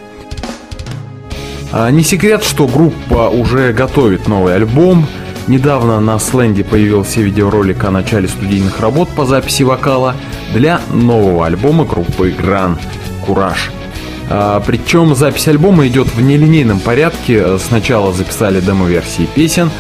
А, 1.72 1.90
не 1.90 2.04
секрет, 2.04 2.44
что 2.44 2.68
группа 2.68 3.30
уже 3.30 3.74
готовит 3.74 4.28
новый 4.28 4.54
альбом. 4.54 5.08
Недавно 5.48 6.00
на 6.00 6.20
Сленде 6.20 6.64
появился 6.64 7.22
видеоролик 7.22 7.84
о 7.84 7.90
начале 7.90 8.28
студийных 8.28 8.80
работ 8.82 9.10
по 9.10 9.26
записи 9.26 9.64
вокала 9.64 10.14
для 10.54 10.82
нового 10.94 11.48
альбома 11.48 11.86
группы 11.86 12.30
Гран 12.30 12.78
Кураж. 13.26 13.72
Причем 14.66 15.16
запись 15.16 15.48
альбома 15.48 15.88
идет 15.88 16.08
в 16.14 16.22
нелинейном 16.22 16.80
порядке. 16.80 17.58
Сначала 17.58 18.14
записали 18.14 18.60
демо-версии 18.60 19.28
песен, 19.34 19.72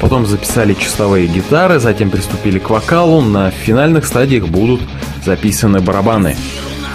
потом 0.00 0.26
записали 0.26 0.74
чистовые 0.74 1.26
гитары, 1.26 1.78
затем 1.78 2.10
приступили 2.10 2.58
к 2.58 2.70
вокалу. 2.70 3.20
На 3.20 3.50
финальных 3.50 4.06
стадиях 4.06 4.46
будут 4.48 4.80
записаны 5.24 5.80
барабаны. 5.80 6.36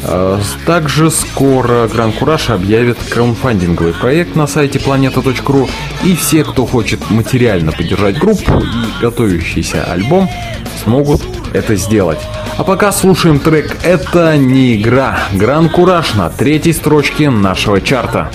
А, 0.03 0.39
также 0.66 1.10
скоро 1.10 1.88
Гран 1.88 2.12
Кураж 2.12 2.49
объявит 2.49 2.97
краудфандинговый 3.10 3.93
проект 3.93 4.36
на 4.36 4.47
сайте 4.47 4.80
planeta.ru 4.80 5.70
и 6.03 6.16
все, 6.16 6.43
кто 6.43 6.66
хочет 6.66 7.10
материально 7.10 7.72
поддержать 7.72 8.18
группу 8.18 8.60
и 8.60 9.01
готовящийся 9.01 9.84
альбом, 9.84 10.30
смогут 10.84 11.22
это 11.53 11.76
сделать. 11.76 12.20
А 12.58 12.64
пока 12.64 12.91
слушаем 12.91 13.39
трек 13.39 13.78
«Это 13.84 14.38
не 14.38 14.76
игра» 14.76 15.18
Гран 15.34 15.70
Кураж 15.70 16.14
на 16.14 16.30
третьей 16.30 16.74
строчке 16.74 17.30
нашего 17.30 17.82
чарта. 17.82 18.32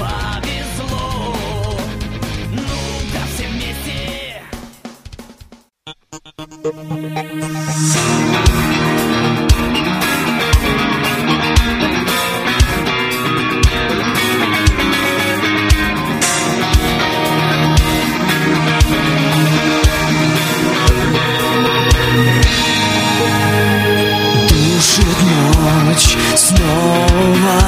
Снова 26.50 27.60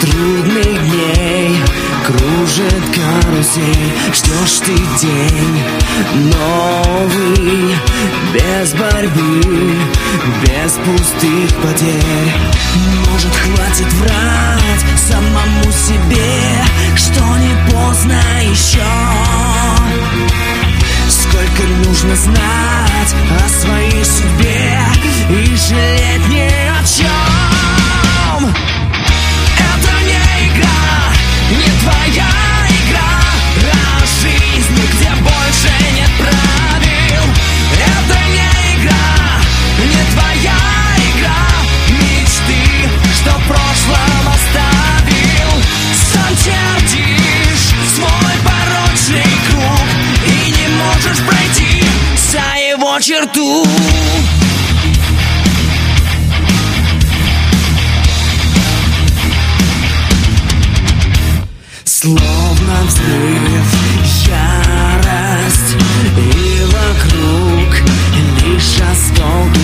Трудных 0.00 0.90
дней 0.90 1.62
Кружит 2.06 2.84
карусель. 2.94 3.92
Ждешь 4.14 4.60
ты 4.64 4.74
день 5.00 5.62
новый 6.32 7.76
Без 8.32 8.72
борьбы 8.74 9.76
Без 10.42 10.72
пустых 10.72 11.62
потерь? 11.62 12.32
Может 13.10 13.34
хватит 13.34 13.92
врать 13.94 14.84
Самому 14.96 15.72
себе 15.72 16.64
Что 16.96 17.24
не 17.38 17.70
поздно 17.70 18.20
еще? 18.42 18.78
Сколько 21.08 21.62
нужно 21.86 22.16
знать 22.16 23.14
о 23.44 23.48
своей 23.48 24.04
судьбе 24.04 24.78
И 25.30 25.56
жалеть 25.56 26.28
ни 26.28 26.40
о 26.40 26.84
чем 26.84 27.47
Это 28.46 29.92
не 30.04 30.20
игра, 30.46 31.12
не 31.50 31.70
твоя 31.82 32.30
игра. 32.70 33.10
А 33.72 34.06
жизнь, 34.22 34.80
где 34.92 35.10
больше 35.20 35.72
нет 35.96 36.10
правил. 36.18 37.24
Это 37.74 38.18
не 38.30 38.50
игра, 38.76 39.08
не 39.80 40.02
твоя 40.12 40.60
игра. 41.10 41.42
Мечты, 41.90 42.62
что 43.12 43.30
в 43.30 43.46
прошлом 43.48 44.28
оставил. 44.28 45.52
Сам 46.12 46.32
чертишь 46.36 47.74
свой 47.96 48.36
порочный 48.44 49.32
круг. 49.50 49.88
И 50.26 50.50
не 50.52 50.68
можешь 50.76 51.24
пройти 51.26 51.84
за 52.30 52.70
его 52.70 53.00
черту 53.00 53.66
Словно 62.08 62.84
взрыв, 62.86 63.66
ярость 64.28 65.76
И 66.16 66.64
вокруг 66.64 67.70
лишь 68.40 68.80
осколки 68.80 69.57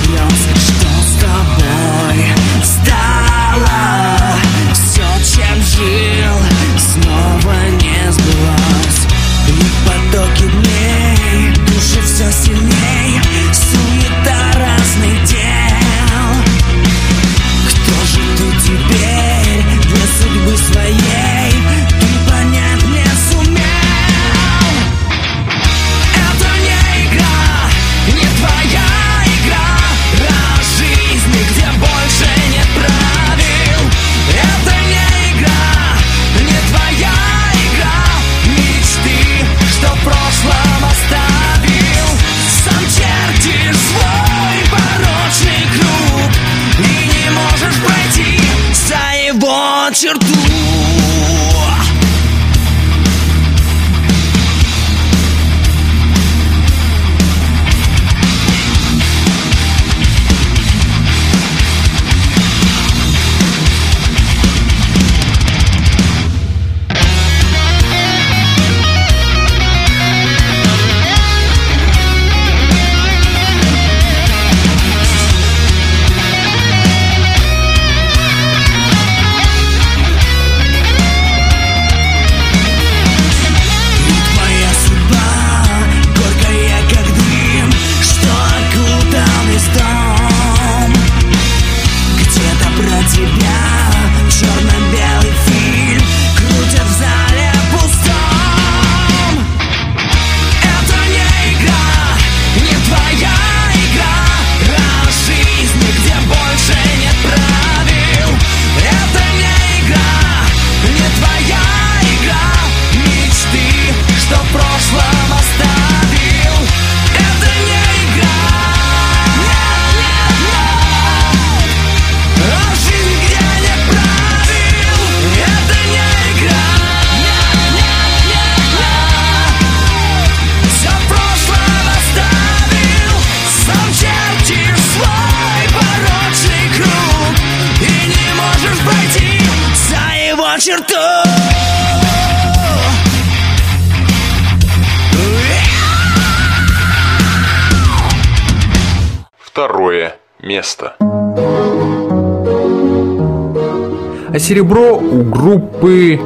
серебро 154.45 154.99
у 154.99 155.23
группы 155.23 156.21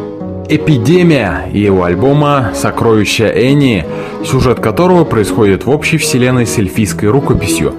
Эпидемия 0.49 1.49
и 1.53 1.61
его 1.61 1.85
альбома 1.85 2.51
«Сокровище 2.53 3.27
Энии», 3.27 3.87
сюжет 4.25 4.59
которого 4.59 5.05
происходит 5.05 5.67
в 5.67 5.71
общей 5.71 5.99
вселенной 5.99 6.45
с 6.45 6.59
эльфийской 6.59 7.11
рукописью. 7.11 7.75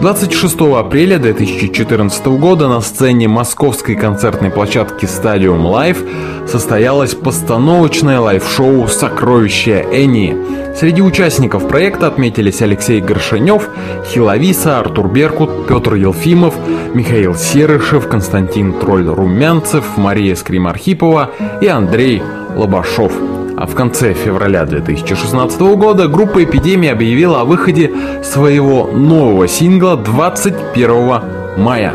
26 0.00 0.60
апреля 0.78 1.18
2014 1.18 2.26
года 2.26 2.68
на 2.68 2.80
сцене 2.80 3.28
московской 3.28 3.94
концертной 3.94 4.50
площадки 4.50 5.04
Stadium 5.04 5.62
Live 5.62 6.31
состоялось 6.46 7.14
постановочное 7.14 8.20
live-шоу 8.20 8.88
«Сокровище 8.88 9.84
Энии». 9.92 10.36
Среди 10.74 11.02
участников 11.02 11.68
проекта 11.68 12.06
отметились 12.06 12.62
Алексей 12.62 13.00
Горшенев, 13.00 13.68
Хелависа, 14.06 14.78
Артур 14.78 15.08
Беркут, 15.08 15.66
Петр 15.66 15.94
Елфимов, 15.94 16.54
Михаил 16.94 17.34
Серышев, 17.34 18.08
Константин 18.08 18.72
Тролль-Румянцев, 18.72 19.84
Мария 19.96 20.34
Скрим-Архипова 20.34 21.30
и 21.60 21.66
Андрей 21.66 22.22
Лобашов. 22.56 23.12
А 23.56 23.66
в 23.66 23.74
конце 23.74 24.14
февраля 24.14 24.64
2016 24.64 25.60
года 25.76 26.08
группа 26.08 26.42
«Эпидемия» 26.42 26.92
объявила 26.92 27.42
о 27.42 27.44
выходе 27.44 27.92
своего 28.24 28.86
нового 28.86 29.46
сингла 29.46 29.96
21 29.96 31.20
мая. 31.58 31.92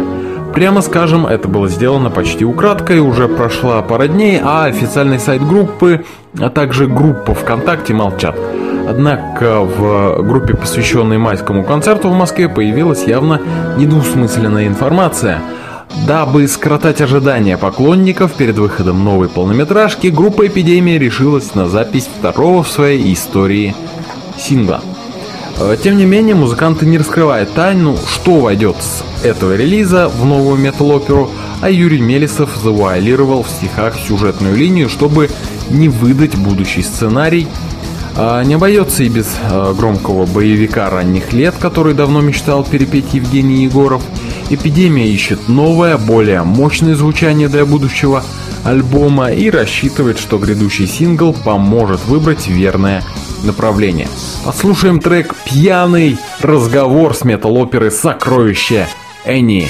Прямо 0.57 0.81
скажем, 0.81 1.27
это 1.27 1.47
было 1.47 1.69
сделано 1.69 2.09
почти 2.09 2.43
украдко 2.43 2.91
и 2.95 2.97
уже 2.97 3.27
прошла 3.27 3.79
пара 3.83 4.07
дней, 4.07 4.41
а 4.43 4.65
официальный 4.65 5.19
сайт 5.19 5.45
группы, 5.45 6.03
а 6.39 6.49
также 6.49 6.87
группа 6.87 7.35
ВКонтакте 7.35 7.93
молчат. 7.93 8.35
Однако 8.89 9.59
в 9.59 10.23
группе, 10.23 10.55
посвященной 10.55 11.19
майскому 11.19 11.63
концерту 11.63 12.09
в 12.09 12.17
Москве, 12.17 12.49
появилась 12.49 13.03
явно 13.03 13.39
недвусмысленная 13.77 14.65
информация. 14.65 15.41
Дабы 16.07 16.47
скоротать 16.47 17.01
ожидания 17.01 17.55
поклонников 17.55 18.33
перед 18.33 18.57
выходом 18.57 19.03
новой 19.03 19.29
полнометражки, 19.29 20.07
группа 20.07 20.47
«Эпидемия» 20.47 20.97
решилась 20.97 21.53
на 21.53 21.67
запись 21.67 22.09
второго 22.17 22.63
в 22.63 22.67
своей 22.67 23.13
истории 23.13 23.75
сингла. 24.39 24.81
Э, 25.59 25.75
тем 25.81 25.97
не 25.97 26.05
менее, 26.05 26.35
музыканты 26.35 26.85
не 26.85 26.97
раскрывают 26.97 27.53
тайну, 27.53 27.97
что 28.07 28.39
войдет 28.39 28.77
с 28.79 29.03
этого 29.25 29.55
релиза 29.55 30.07
в 30.07 30.23
новую 30.23 30.57
метал-оперу, 30.57 31.31
а 31.61 31.69
Юрий 31.69 31.99
Мелесов 31.99 32.51
завуалировал 32.63 33.43
в 33.43 33.49
стихах 33.49 33.95
сюжетную 34.07 34.55
линию, 34.55 34.87
чтобы 34.87 35.29
не 35.69 35.89
выдать 35.89 36.35
будущий 36.35 36.83
сценарий. 36.83 37.47
А 38.19 38.43
не 38.43 38.55
обойдется 38.55 39.03
и 39.03 39.09
без 39.09 39.27
э, 39.43 39.73
громкого 39.77 40.25
боевика 40.25 40.89
ранних 40.89 41.33
лет, 41.33 41.55
который 41.59 41.93
давно 41.93 42.21
мечтал 42.21 42.63
перепеть 42.63 43.13
Евгений 43.13 43.63
Егоров. 43.63 44.03
Эпидемия 44.49 45.07
ищет 45.07 45.47
новое, 45.47 45.97
более 45.97 46.43
мощное 46.43 46.95
звучание 46.95 47.47
для 47.47 47.65
будущего 47.65 48.23
альбома 48.63 49.31
и 49.31 49.49
рассчитывает, 49.49 50.19
что 50.19 50.37
грядущий 50.37 50.87
сингл 50.87 51.33
поможет 51.33 52.05
выбрать 52.05 52.47
верное 52.47 53.03
направление. 53.43 54.07
Послушаем 54.45 54.99
трек 54.99 55.35
«Пьяный 55.45 56.17
разговор» 56.39 57.15
с 57.15 57.23
метал-оперы 57.23 57.91
«Сокровище 57.91 58.87
Энни». 59.25 59.67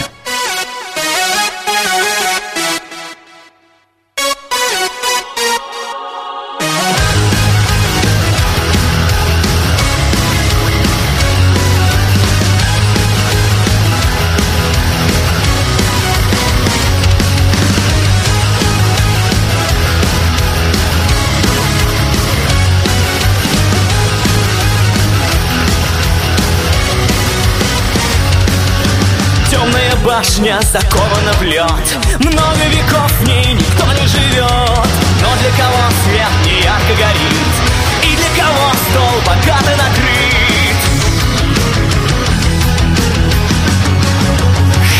Башня 30.17 30.59
закована 30.61 31.31
в 31.33 31.43
лед. 31.43 31.97
Много 32.19 32.63
веков 32.71 33.11
в 33.19 33.27
ней 33.27 33.53
никто 33.53 33.85
не 33.93 34.07
живет. 34.07 34.87
Но 35.21 35.29
для 35.41 35.51
кого 35.51 35.83
свет 36.03 36.33
не 36.43 36.63
ярко 36.63 36.93
горит? 36.97 37.53
И 38.01 38.15
для 38.15 38.43
кого 38.43 38.71
стол 38.89 39.21
богато 39.27 39.75
накрыт? 39.77 40.79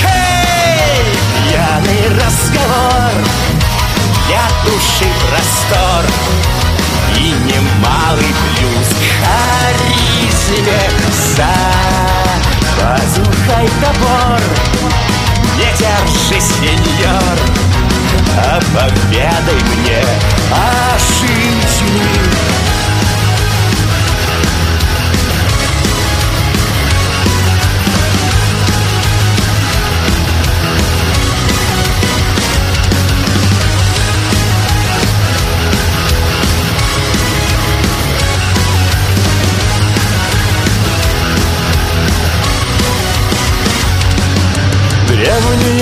Хей! 0.01 1.03
Пьяный 1.49 2.23
разговор. 2.23 3.13
Для 4.27 4.47
души 4.65 5.09
простор 5.29 6.03
И 7.17 7.31
немалый 7.31 8.35
плюс 8.55 8.89
к 8.89 9.07
харизме. 9.25 10.79
За 11.35 11.77
Позухай 12.77 13.67
топор, 13.81 14.39
не 15.57 15.65
держи, 15.77 16.39
сеньор. 16.39 17.37
А 18.37 18.59
поведай 18.73 19.41
мне 19.75 20.03
о 20.51 20.97
жизни 20.99 22.36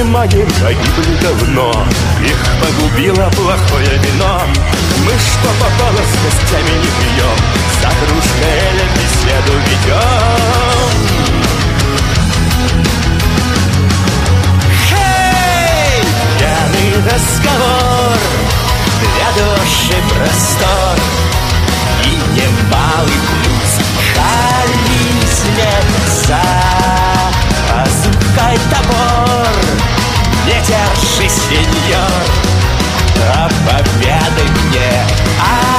маги 0.03 0.45
погибли 0.61 1.17
давно. 1.21 1.71
Их 2.23 2.37
погубило 2.61 3.29
плохое 3.31 3.97
вино. 4.03 4.41
Мы 5.05 5.11
что 5.11 5.49
попало 5.59 5.99
с 5.99 6.13
гостями 6.23 6.75
не 6.81 6.91
пьем? 6.99 7.37
За 7.81 7.89
кружкой 7.99 8.55
Эля 8.71 8.87
беседу 8.95 9.53
ведем? 9.67 10.95
Хей! 14.89 16.03
Пьяный 16.37 16.91
разговор 17.05 18.17
Для 19.01 19.29
души 19.43 19.97
простор. 20.09 20.95
И 22.03 22.05
немалый 22.35 23.19
плюс 23.43 23.73
к 23.77 24.17
харизме 24.17 25.73
за 26.27 26.45
Позывкой 27.69 28.57
топор 28.71 29.34
Держи, 30.45 31.27
сеньор 31.29 32.25
А 33.33 33.49
поведай 33.65 34.47
мне 34.49 35.05
о 35.39 35.74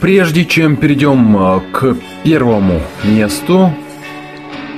Прежде 0.00 0.46
чем 0.46 0.76
перейдем 0.76 1.36
а, 1.36 1.60
к 1.60 1.94
первому 2.24 2.80
месту, 3.04 3.70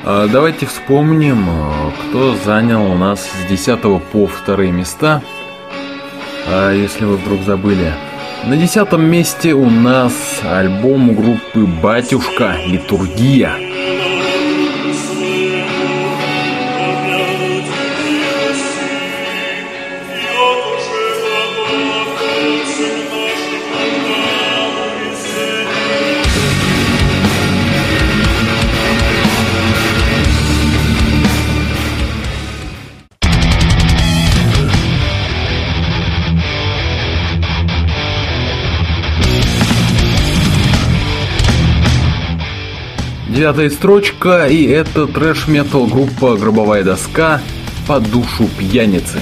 а, 0.04 0.26
давайте 0.26 0.66
вспомним, 0.66 1.44
а, 1.48 1.92
кто 1.92 2.34
занял 2.44 2.90
у 2.90 2.96
нас 2.96 3.20
с 3.20 3.48
10 3.48 4.00
по 4.00 4.26
вторые 4.26 4.72
места. 4.72 5.22
Если 6.74 7.04
вы 7.04 7.18
вдруг 7.18 7.42
забыли. 7.42 7.92
На 8.44 8.56
десятом 8.56 9.04
месте 9.04 9.54
у 9.54 9.70
нас 9.70 10.12
альбом 10.42 11.14
группы 11.14 11.68
«Батюшка. 11.80 12.56
Литургия». 12.66 13.71
Девятая 43.42 43.70
строчка, 43.70 44.46
и 44.46 44.62
это 44.66 45.08
трэш-метал 45.08 45.88
группа 45.88 46.36
«Гробовая 46.36 46.84
доска» 46.84 47.42
по 47.88 47.98
душу 47.98 48.48
пьяницы. 48.56 49.18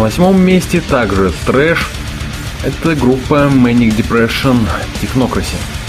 На 0.00 0.04
восьмом 0.04 0.40
месте 0.40 0.80
также 0.80 1.30
трэш. 1.44 1.86
Это 2.64 2.94
группа 2.94 3.50
Manic 3.52 3.94
Depression 3.98 4.66
Technocracy. 5.02 5.79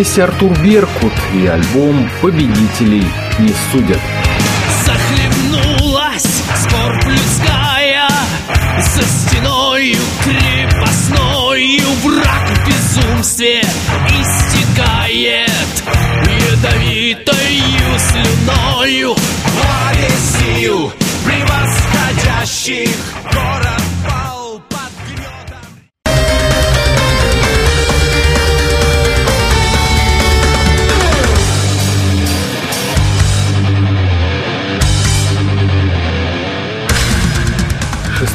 Месте 0.00 0.24
Артур 0.24 0.58
Беркут 0.60 1.12
и 1.34 1.46
альбом 1.46 2.08
«Победителей 2.22 3.04
не 3.38 3.52
судят». 3.70 4.00
Захлебнулась 4.86 6.42
скорбь 6.56 7.04
людская 7.04 8.08
За 8.78 9.02
стеною 9.02 9.98
крепостною 10.24 11.82
Враг 12.02 12.48
в 12.48 12.66
безумстве 12.66 13.60
истекает 14.22 15.50
Ядовитою 16.50 17.98
слюною 17.98 19.16
Агрессию 19.90 20.92
превосходящих 21.26 22.96
Город 23.34 23.79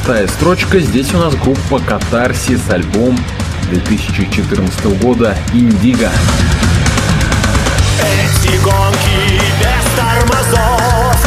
Шестая 0.06 0.28
строчка. 0.28 0.78
Здесь 0.78 1.12
у 1.14 1.18
нас 1.18 1.34
группа 1.34 1.80
Катарсис, 1.80 2.60
альбом 2.70 3.18
2014 3.70 5.00
года 5.02 5.36
«Индиго». 5.52 6.08
Эти 8.00 8.56
гонки 8.58 9.42
без 9.58 9.84
тормозов 9.96 11.26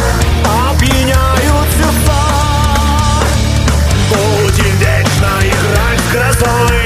Будем 4.08 4.76
вечно 4.78 5.28
играть 5.42 6.00
с 6.00 6.12
грозой 6.14 6.79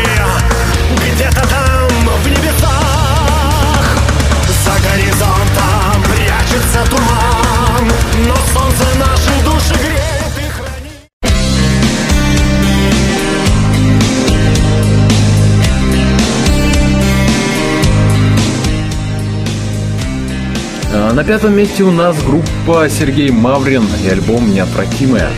На 21.15 21.23
пятом 21.23 21.57
месте 21.57 21.85
у 21.85 21.93
нас 21.93 22.21
группа 22.25 22.89
Сергей 22.89 23.31
Маврин 23.31 23.85
и 24.03 24.09
альбом 24.09 24.53
«Неотвратимая». 24.53 25.31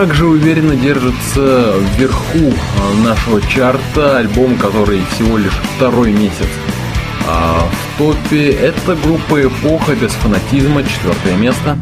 Также 0.00 0.24
уверенно 0.24 0.74
держится 0.76 1.74
вверху 1.94 2.54
а, 2.78 3.06
нашего 3.06 3.38
чарта 3.42 4.16
альбом, 4.16 4.56
который 4.56 5.02
всего 5.12 5.36
лишь 5.36 5.52
второй 5.76 6.10
месяц 6.10 6.48
а 7.28 7.68
в 7.68 7.98
топе 7.98 8.50
это 8.50 8.96
группа 8.96 9.42
«Эпоха» 9.46 9.94
без 9.94 10.10
фанатизма, 10.12 10.82
четвертое 10.84 11.36
место. 11.36 11.78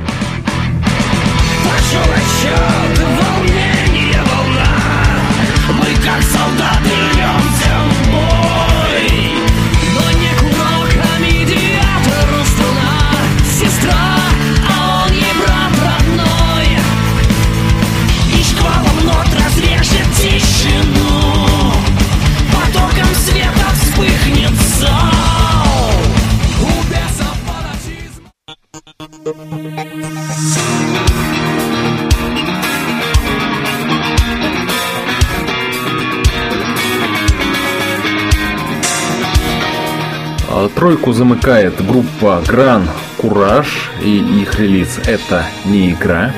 Тройку 40.75 41.13
замыкает 41.13 41.85
группа 41.85 42.43
Гран 42.47 42.89
Кураж 43.17 43.91
и 44.03 44.19
их 44.19 44.59
релиз 44.59 44.99
«Это 45.07 45.47
не 45.65 45.91
игра». 45.91 46.33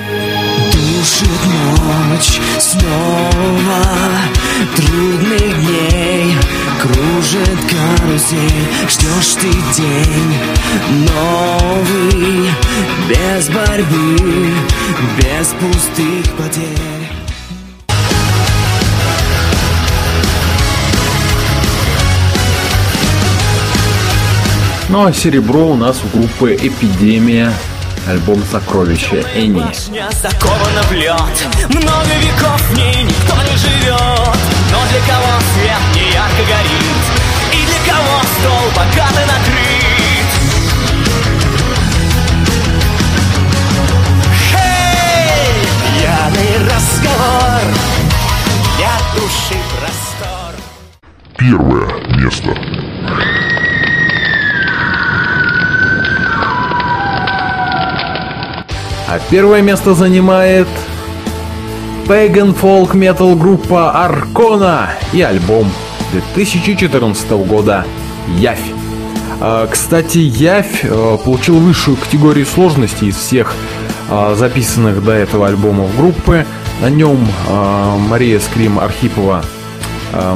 Душит 0.72 1.28
ночь 2.10 2.40
снова 2.58 3.82
Трудных 4.76 5.60
дней 5.60 6.36
Кружит 6.80 7.58
карусель 7.70 8.68
Ждешь 8.88 9.34
ты 9.40 9.50
день 9.76 10.36
новый 11.08 12.50
Без 13.08 13.48
борьбы 13.48 14.52
Без 15.16 15.48
пустых 15.58 16.36
потерь 16.36 16.99
Ну 24.90 25.06
а 25.06 25.12
серебро 25.12 25.68
у 25.68 25.76
нас 25.76 26.00
у 26.02 26.18
группы 26.18 26.52
Эпидемия, 26.52 27.52
альбом 28.08 28.42
«Сокровище 28.50 29.24
Эни». 29.36 29.60
Башня 29.60 30.08
закована 30.20 30.82
в 30.82 30.92
лед. 30.92 31.46
Много 31.68 32.12
веков 32.20 32.60
в 32.60 32.76
ней 32.76 33.04
никто 33.04 33.36
не 33.36 33.56
живет. 33.56 34.36
Но 34.72 34.78
для 34.90 35.00
кого 35.06 35.38
свет 35.54 35.84
не 35.94 36.12
ярко 36.12 36.42
горит? 36.42 37.02
И 37.52 37.58
для 37.66 37.80
кого 37.92 38.20
стол 38.34 38.66
богато 38.74 39.22
накрыт? 39.30 40.30
Хей! 44.50 45.54
Пьяный 46.00 46.54
разговор. 46.66 47.62
Для 48.76 48.94
души 49.14 49.56
простор. 49.78 50.52
Первое 51.38 51.90
место. 52.16 53.49
А 59.10 59.18
первое 59.28 59.60
место 59.60 59.94
занимает 59.94 60.68
Pagan 62.06 62.56
Folk 62.56 62.92
Metal 62.92 63.36
группа 63.36 63.90
Аркона 64.04 64.90
и 65.12 65.20
альбом 65.20 65.68
2014 66.12 67.30
года 67.30 67.84
Явь. 68.38 68.62
А, 69.40 69.66
Кстати, 69.66 70.18
Явь 70.18 70.84
э, 70.84 71.18
получил 71.24 71.58
высшую 71.58 71.96
категорию 71.96 72.46
сложности 72.46 73.06
из 73.06 73.16
всех 73.16 73.52
а, 74.08 74.36
записанных 74.36 75.04
до 75.04 75.10
этого 75.10 75.48
альбомов 75.48 75.96
группы. 75.96 76.46
На 76.80 76.88
нем 76.88 77.18
а, 77.48 77.98
Мария 77.98 78.38
Скрим 78.38 78.78
Архипова 78.78 79.44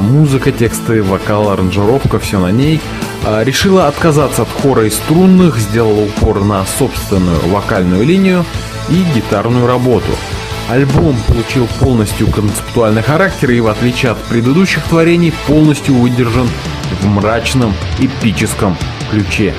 музыка, 0.01 0.51
тексты, 0.51 1.01
вокал, 1.01 1.49
аранжировка, 1.49 2.19
все 2.19 2.39
на 2.39 2.51
ней. 2.51 2.81
А, 3.27 3.43
Решила 3.43 3.87
отказаться 3.87 4.43
от 4.43 4.49
хора 4.49 4.85
и 4.85 4.89
струнных, 4.91 5.57
сделала 5.57 6.05
упор 6.05 6.43
на 6.43 6.63
собственную 6.65 7.39
вокальную 7.49 8.05
линию 8.05 8.45
и 8.87 9.03
гитарную 9.15 9.65
работу. 9.65 10.11
Альбом 10.69 11.15
получил 11.27 11.67
полностью 11.79 12.27
концептуальный 12.27 13.01
характер 13.01 13.51
и, 13.51 13.59
в 13.59 13.67
отличие 13.67 14.11
от 14.11 14.23
предыдущих 14.25 14.83
творений, 14.83 15.33
полностью 15.47 15.95
выдержан 15.95 16.47
в 17.01 17.07
мрачном 17.07 17.73
эпическом 17.99 18.77
ключе. 19.09 19.55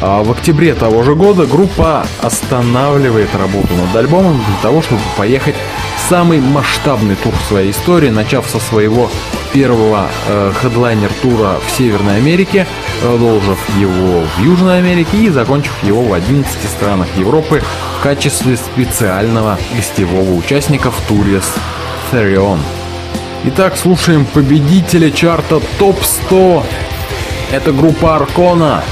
А 0.00 0.22
в 0.22 0.30
октябре 0.32 0.74
того 0.74 1.02
же 1.02 1.14
года 1.14 1.46
группа 1.46 2.04
останавливает 2.22 3.34
работу 3.34 3.74
над 3.74 3.94
альбомом 3.94 4.42
для 4.44 4.56
того, 4.62 4.82
чтобы 4.82 5.00
поехать 5.16 5.54
в 5.96 6.08
самый 6.08 6.40
масштабный 6.40 7.14
тур 7.14 7.34
своей 7.48 7.70
истории, 7.70 8.08
начав 8.08 8.46
со 8.48 8.58
своего 8.58 9.10
первого 9.52 10.08
э, 10.28 10.52
хедлайнер-тура 10.60 11.60
в 11.64 11.70
Северной 11.70 12.16
Америке, 12.16 12.66
продолжив 13.02 13.58
его 13.78 14.22
в 14.22 14.42
Южной 14.42 14.78
Америке 14.78 15.16
и 15.18 15.28
закончив 15.28 15.72
его 15.82 16.02
в 16.02 16.12
11 16.12 16.50
странах 16.68 17.06
Европы 17.16 17.62
в 17.98 18.02
качестве 18.02 18.56
специального 18.56 19.58
гостевого 19.76 20.34
участника 20.34 20.90
в 20.90 21.00
туре 21.06 21.40
с 21.40 21.54
Therion. 22.12 22.58
Итак, 23.44 23.76
слушаем 23.76 24.24
победителя 24.24 25.10
чарта 25.10 25.60
ТОП-100. 25.78 26.64
Это 27.52 27.72
группа 27.72 28.16
Аркона. 28.16 28.82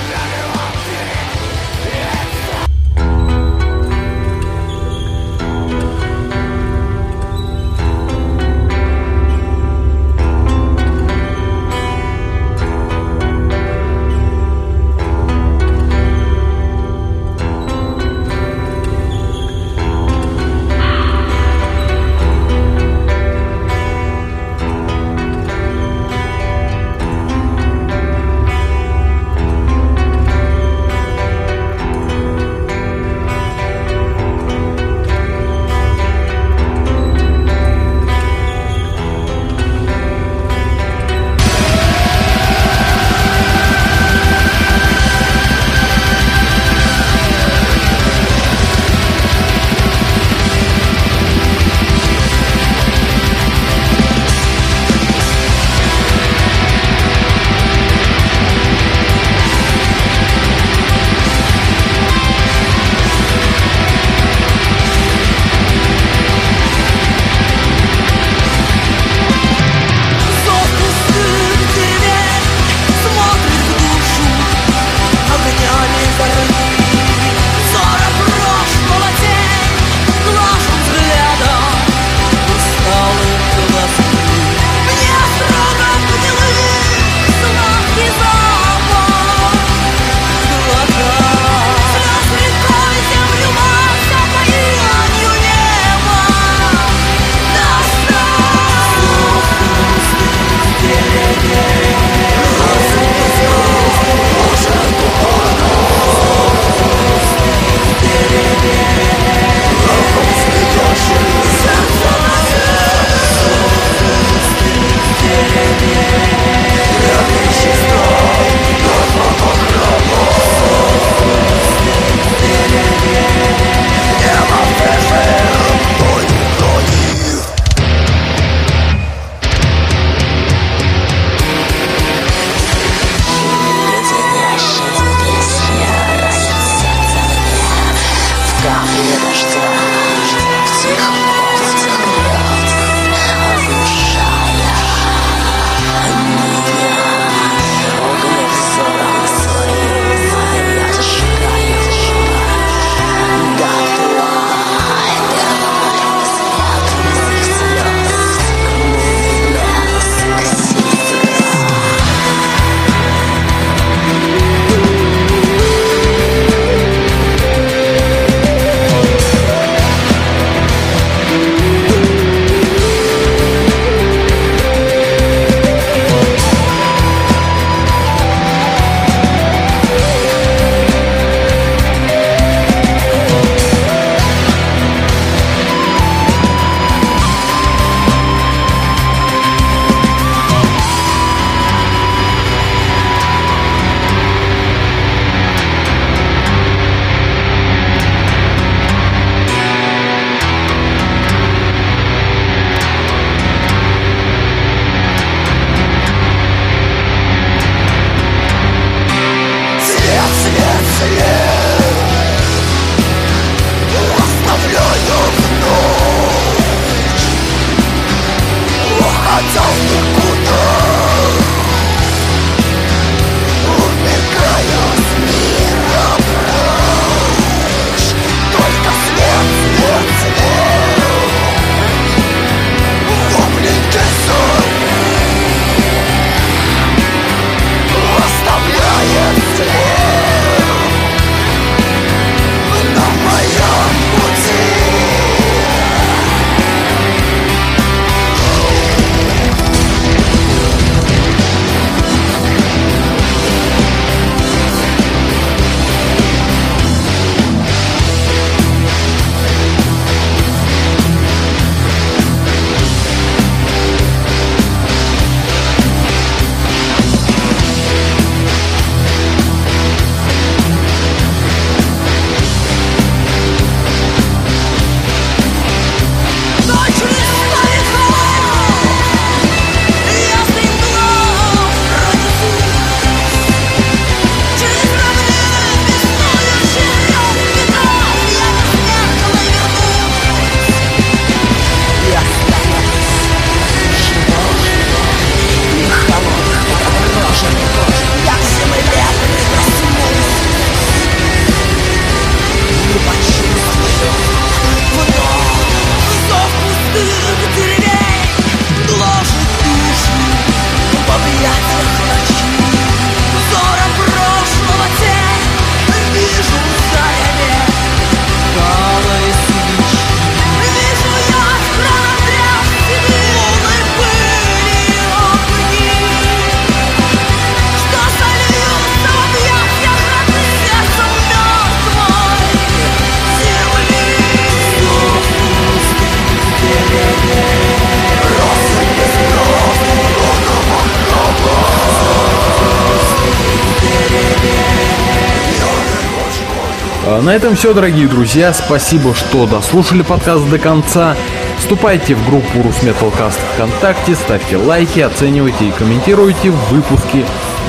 Этом 347.50 347.56
все, 347.56 347.74
дорогие 347.74 348.06
друзья. 348.06 348.52
Спасибо, 348.52 349.12
что 349.12 349.44
дослушали 349.44 350.02
подкаст 350.02 350.48
до 350.48 350.58
конца. 350.58 351.16
Вступайте 351.58 352.14
в 352.14 352.24
группу 352.28 352.62
Русметалкаст 352.62 353.40
ВКонтакте, 353.54 354.14
ставьте 354.14 354.56
лайки, 354.56 355.00
оценивайте 355.00 355.68
и 355.68 355.72
комментируйте 355.72 356.50
выпуски 356.50 357.24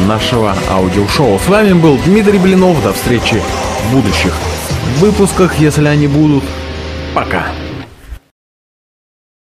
нашего 0.08 0.56
аудиошоу. 0.70 1.40
С 1.40 1.48
вами 1.48 1.74
был 1.74 1.98
Дмитрий 2.06 2.38
Блинов. 2.38 2.84
До 2.84 2.94
встречи 2.94 3.42
в 3.88 3.96
будущих 3.96 4.34
выпусках, 5.00 5.56
если 5.56 5.88
они 5.88 6.08
будут. 6.08 6.44
Пока. 7.16 7.48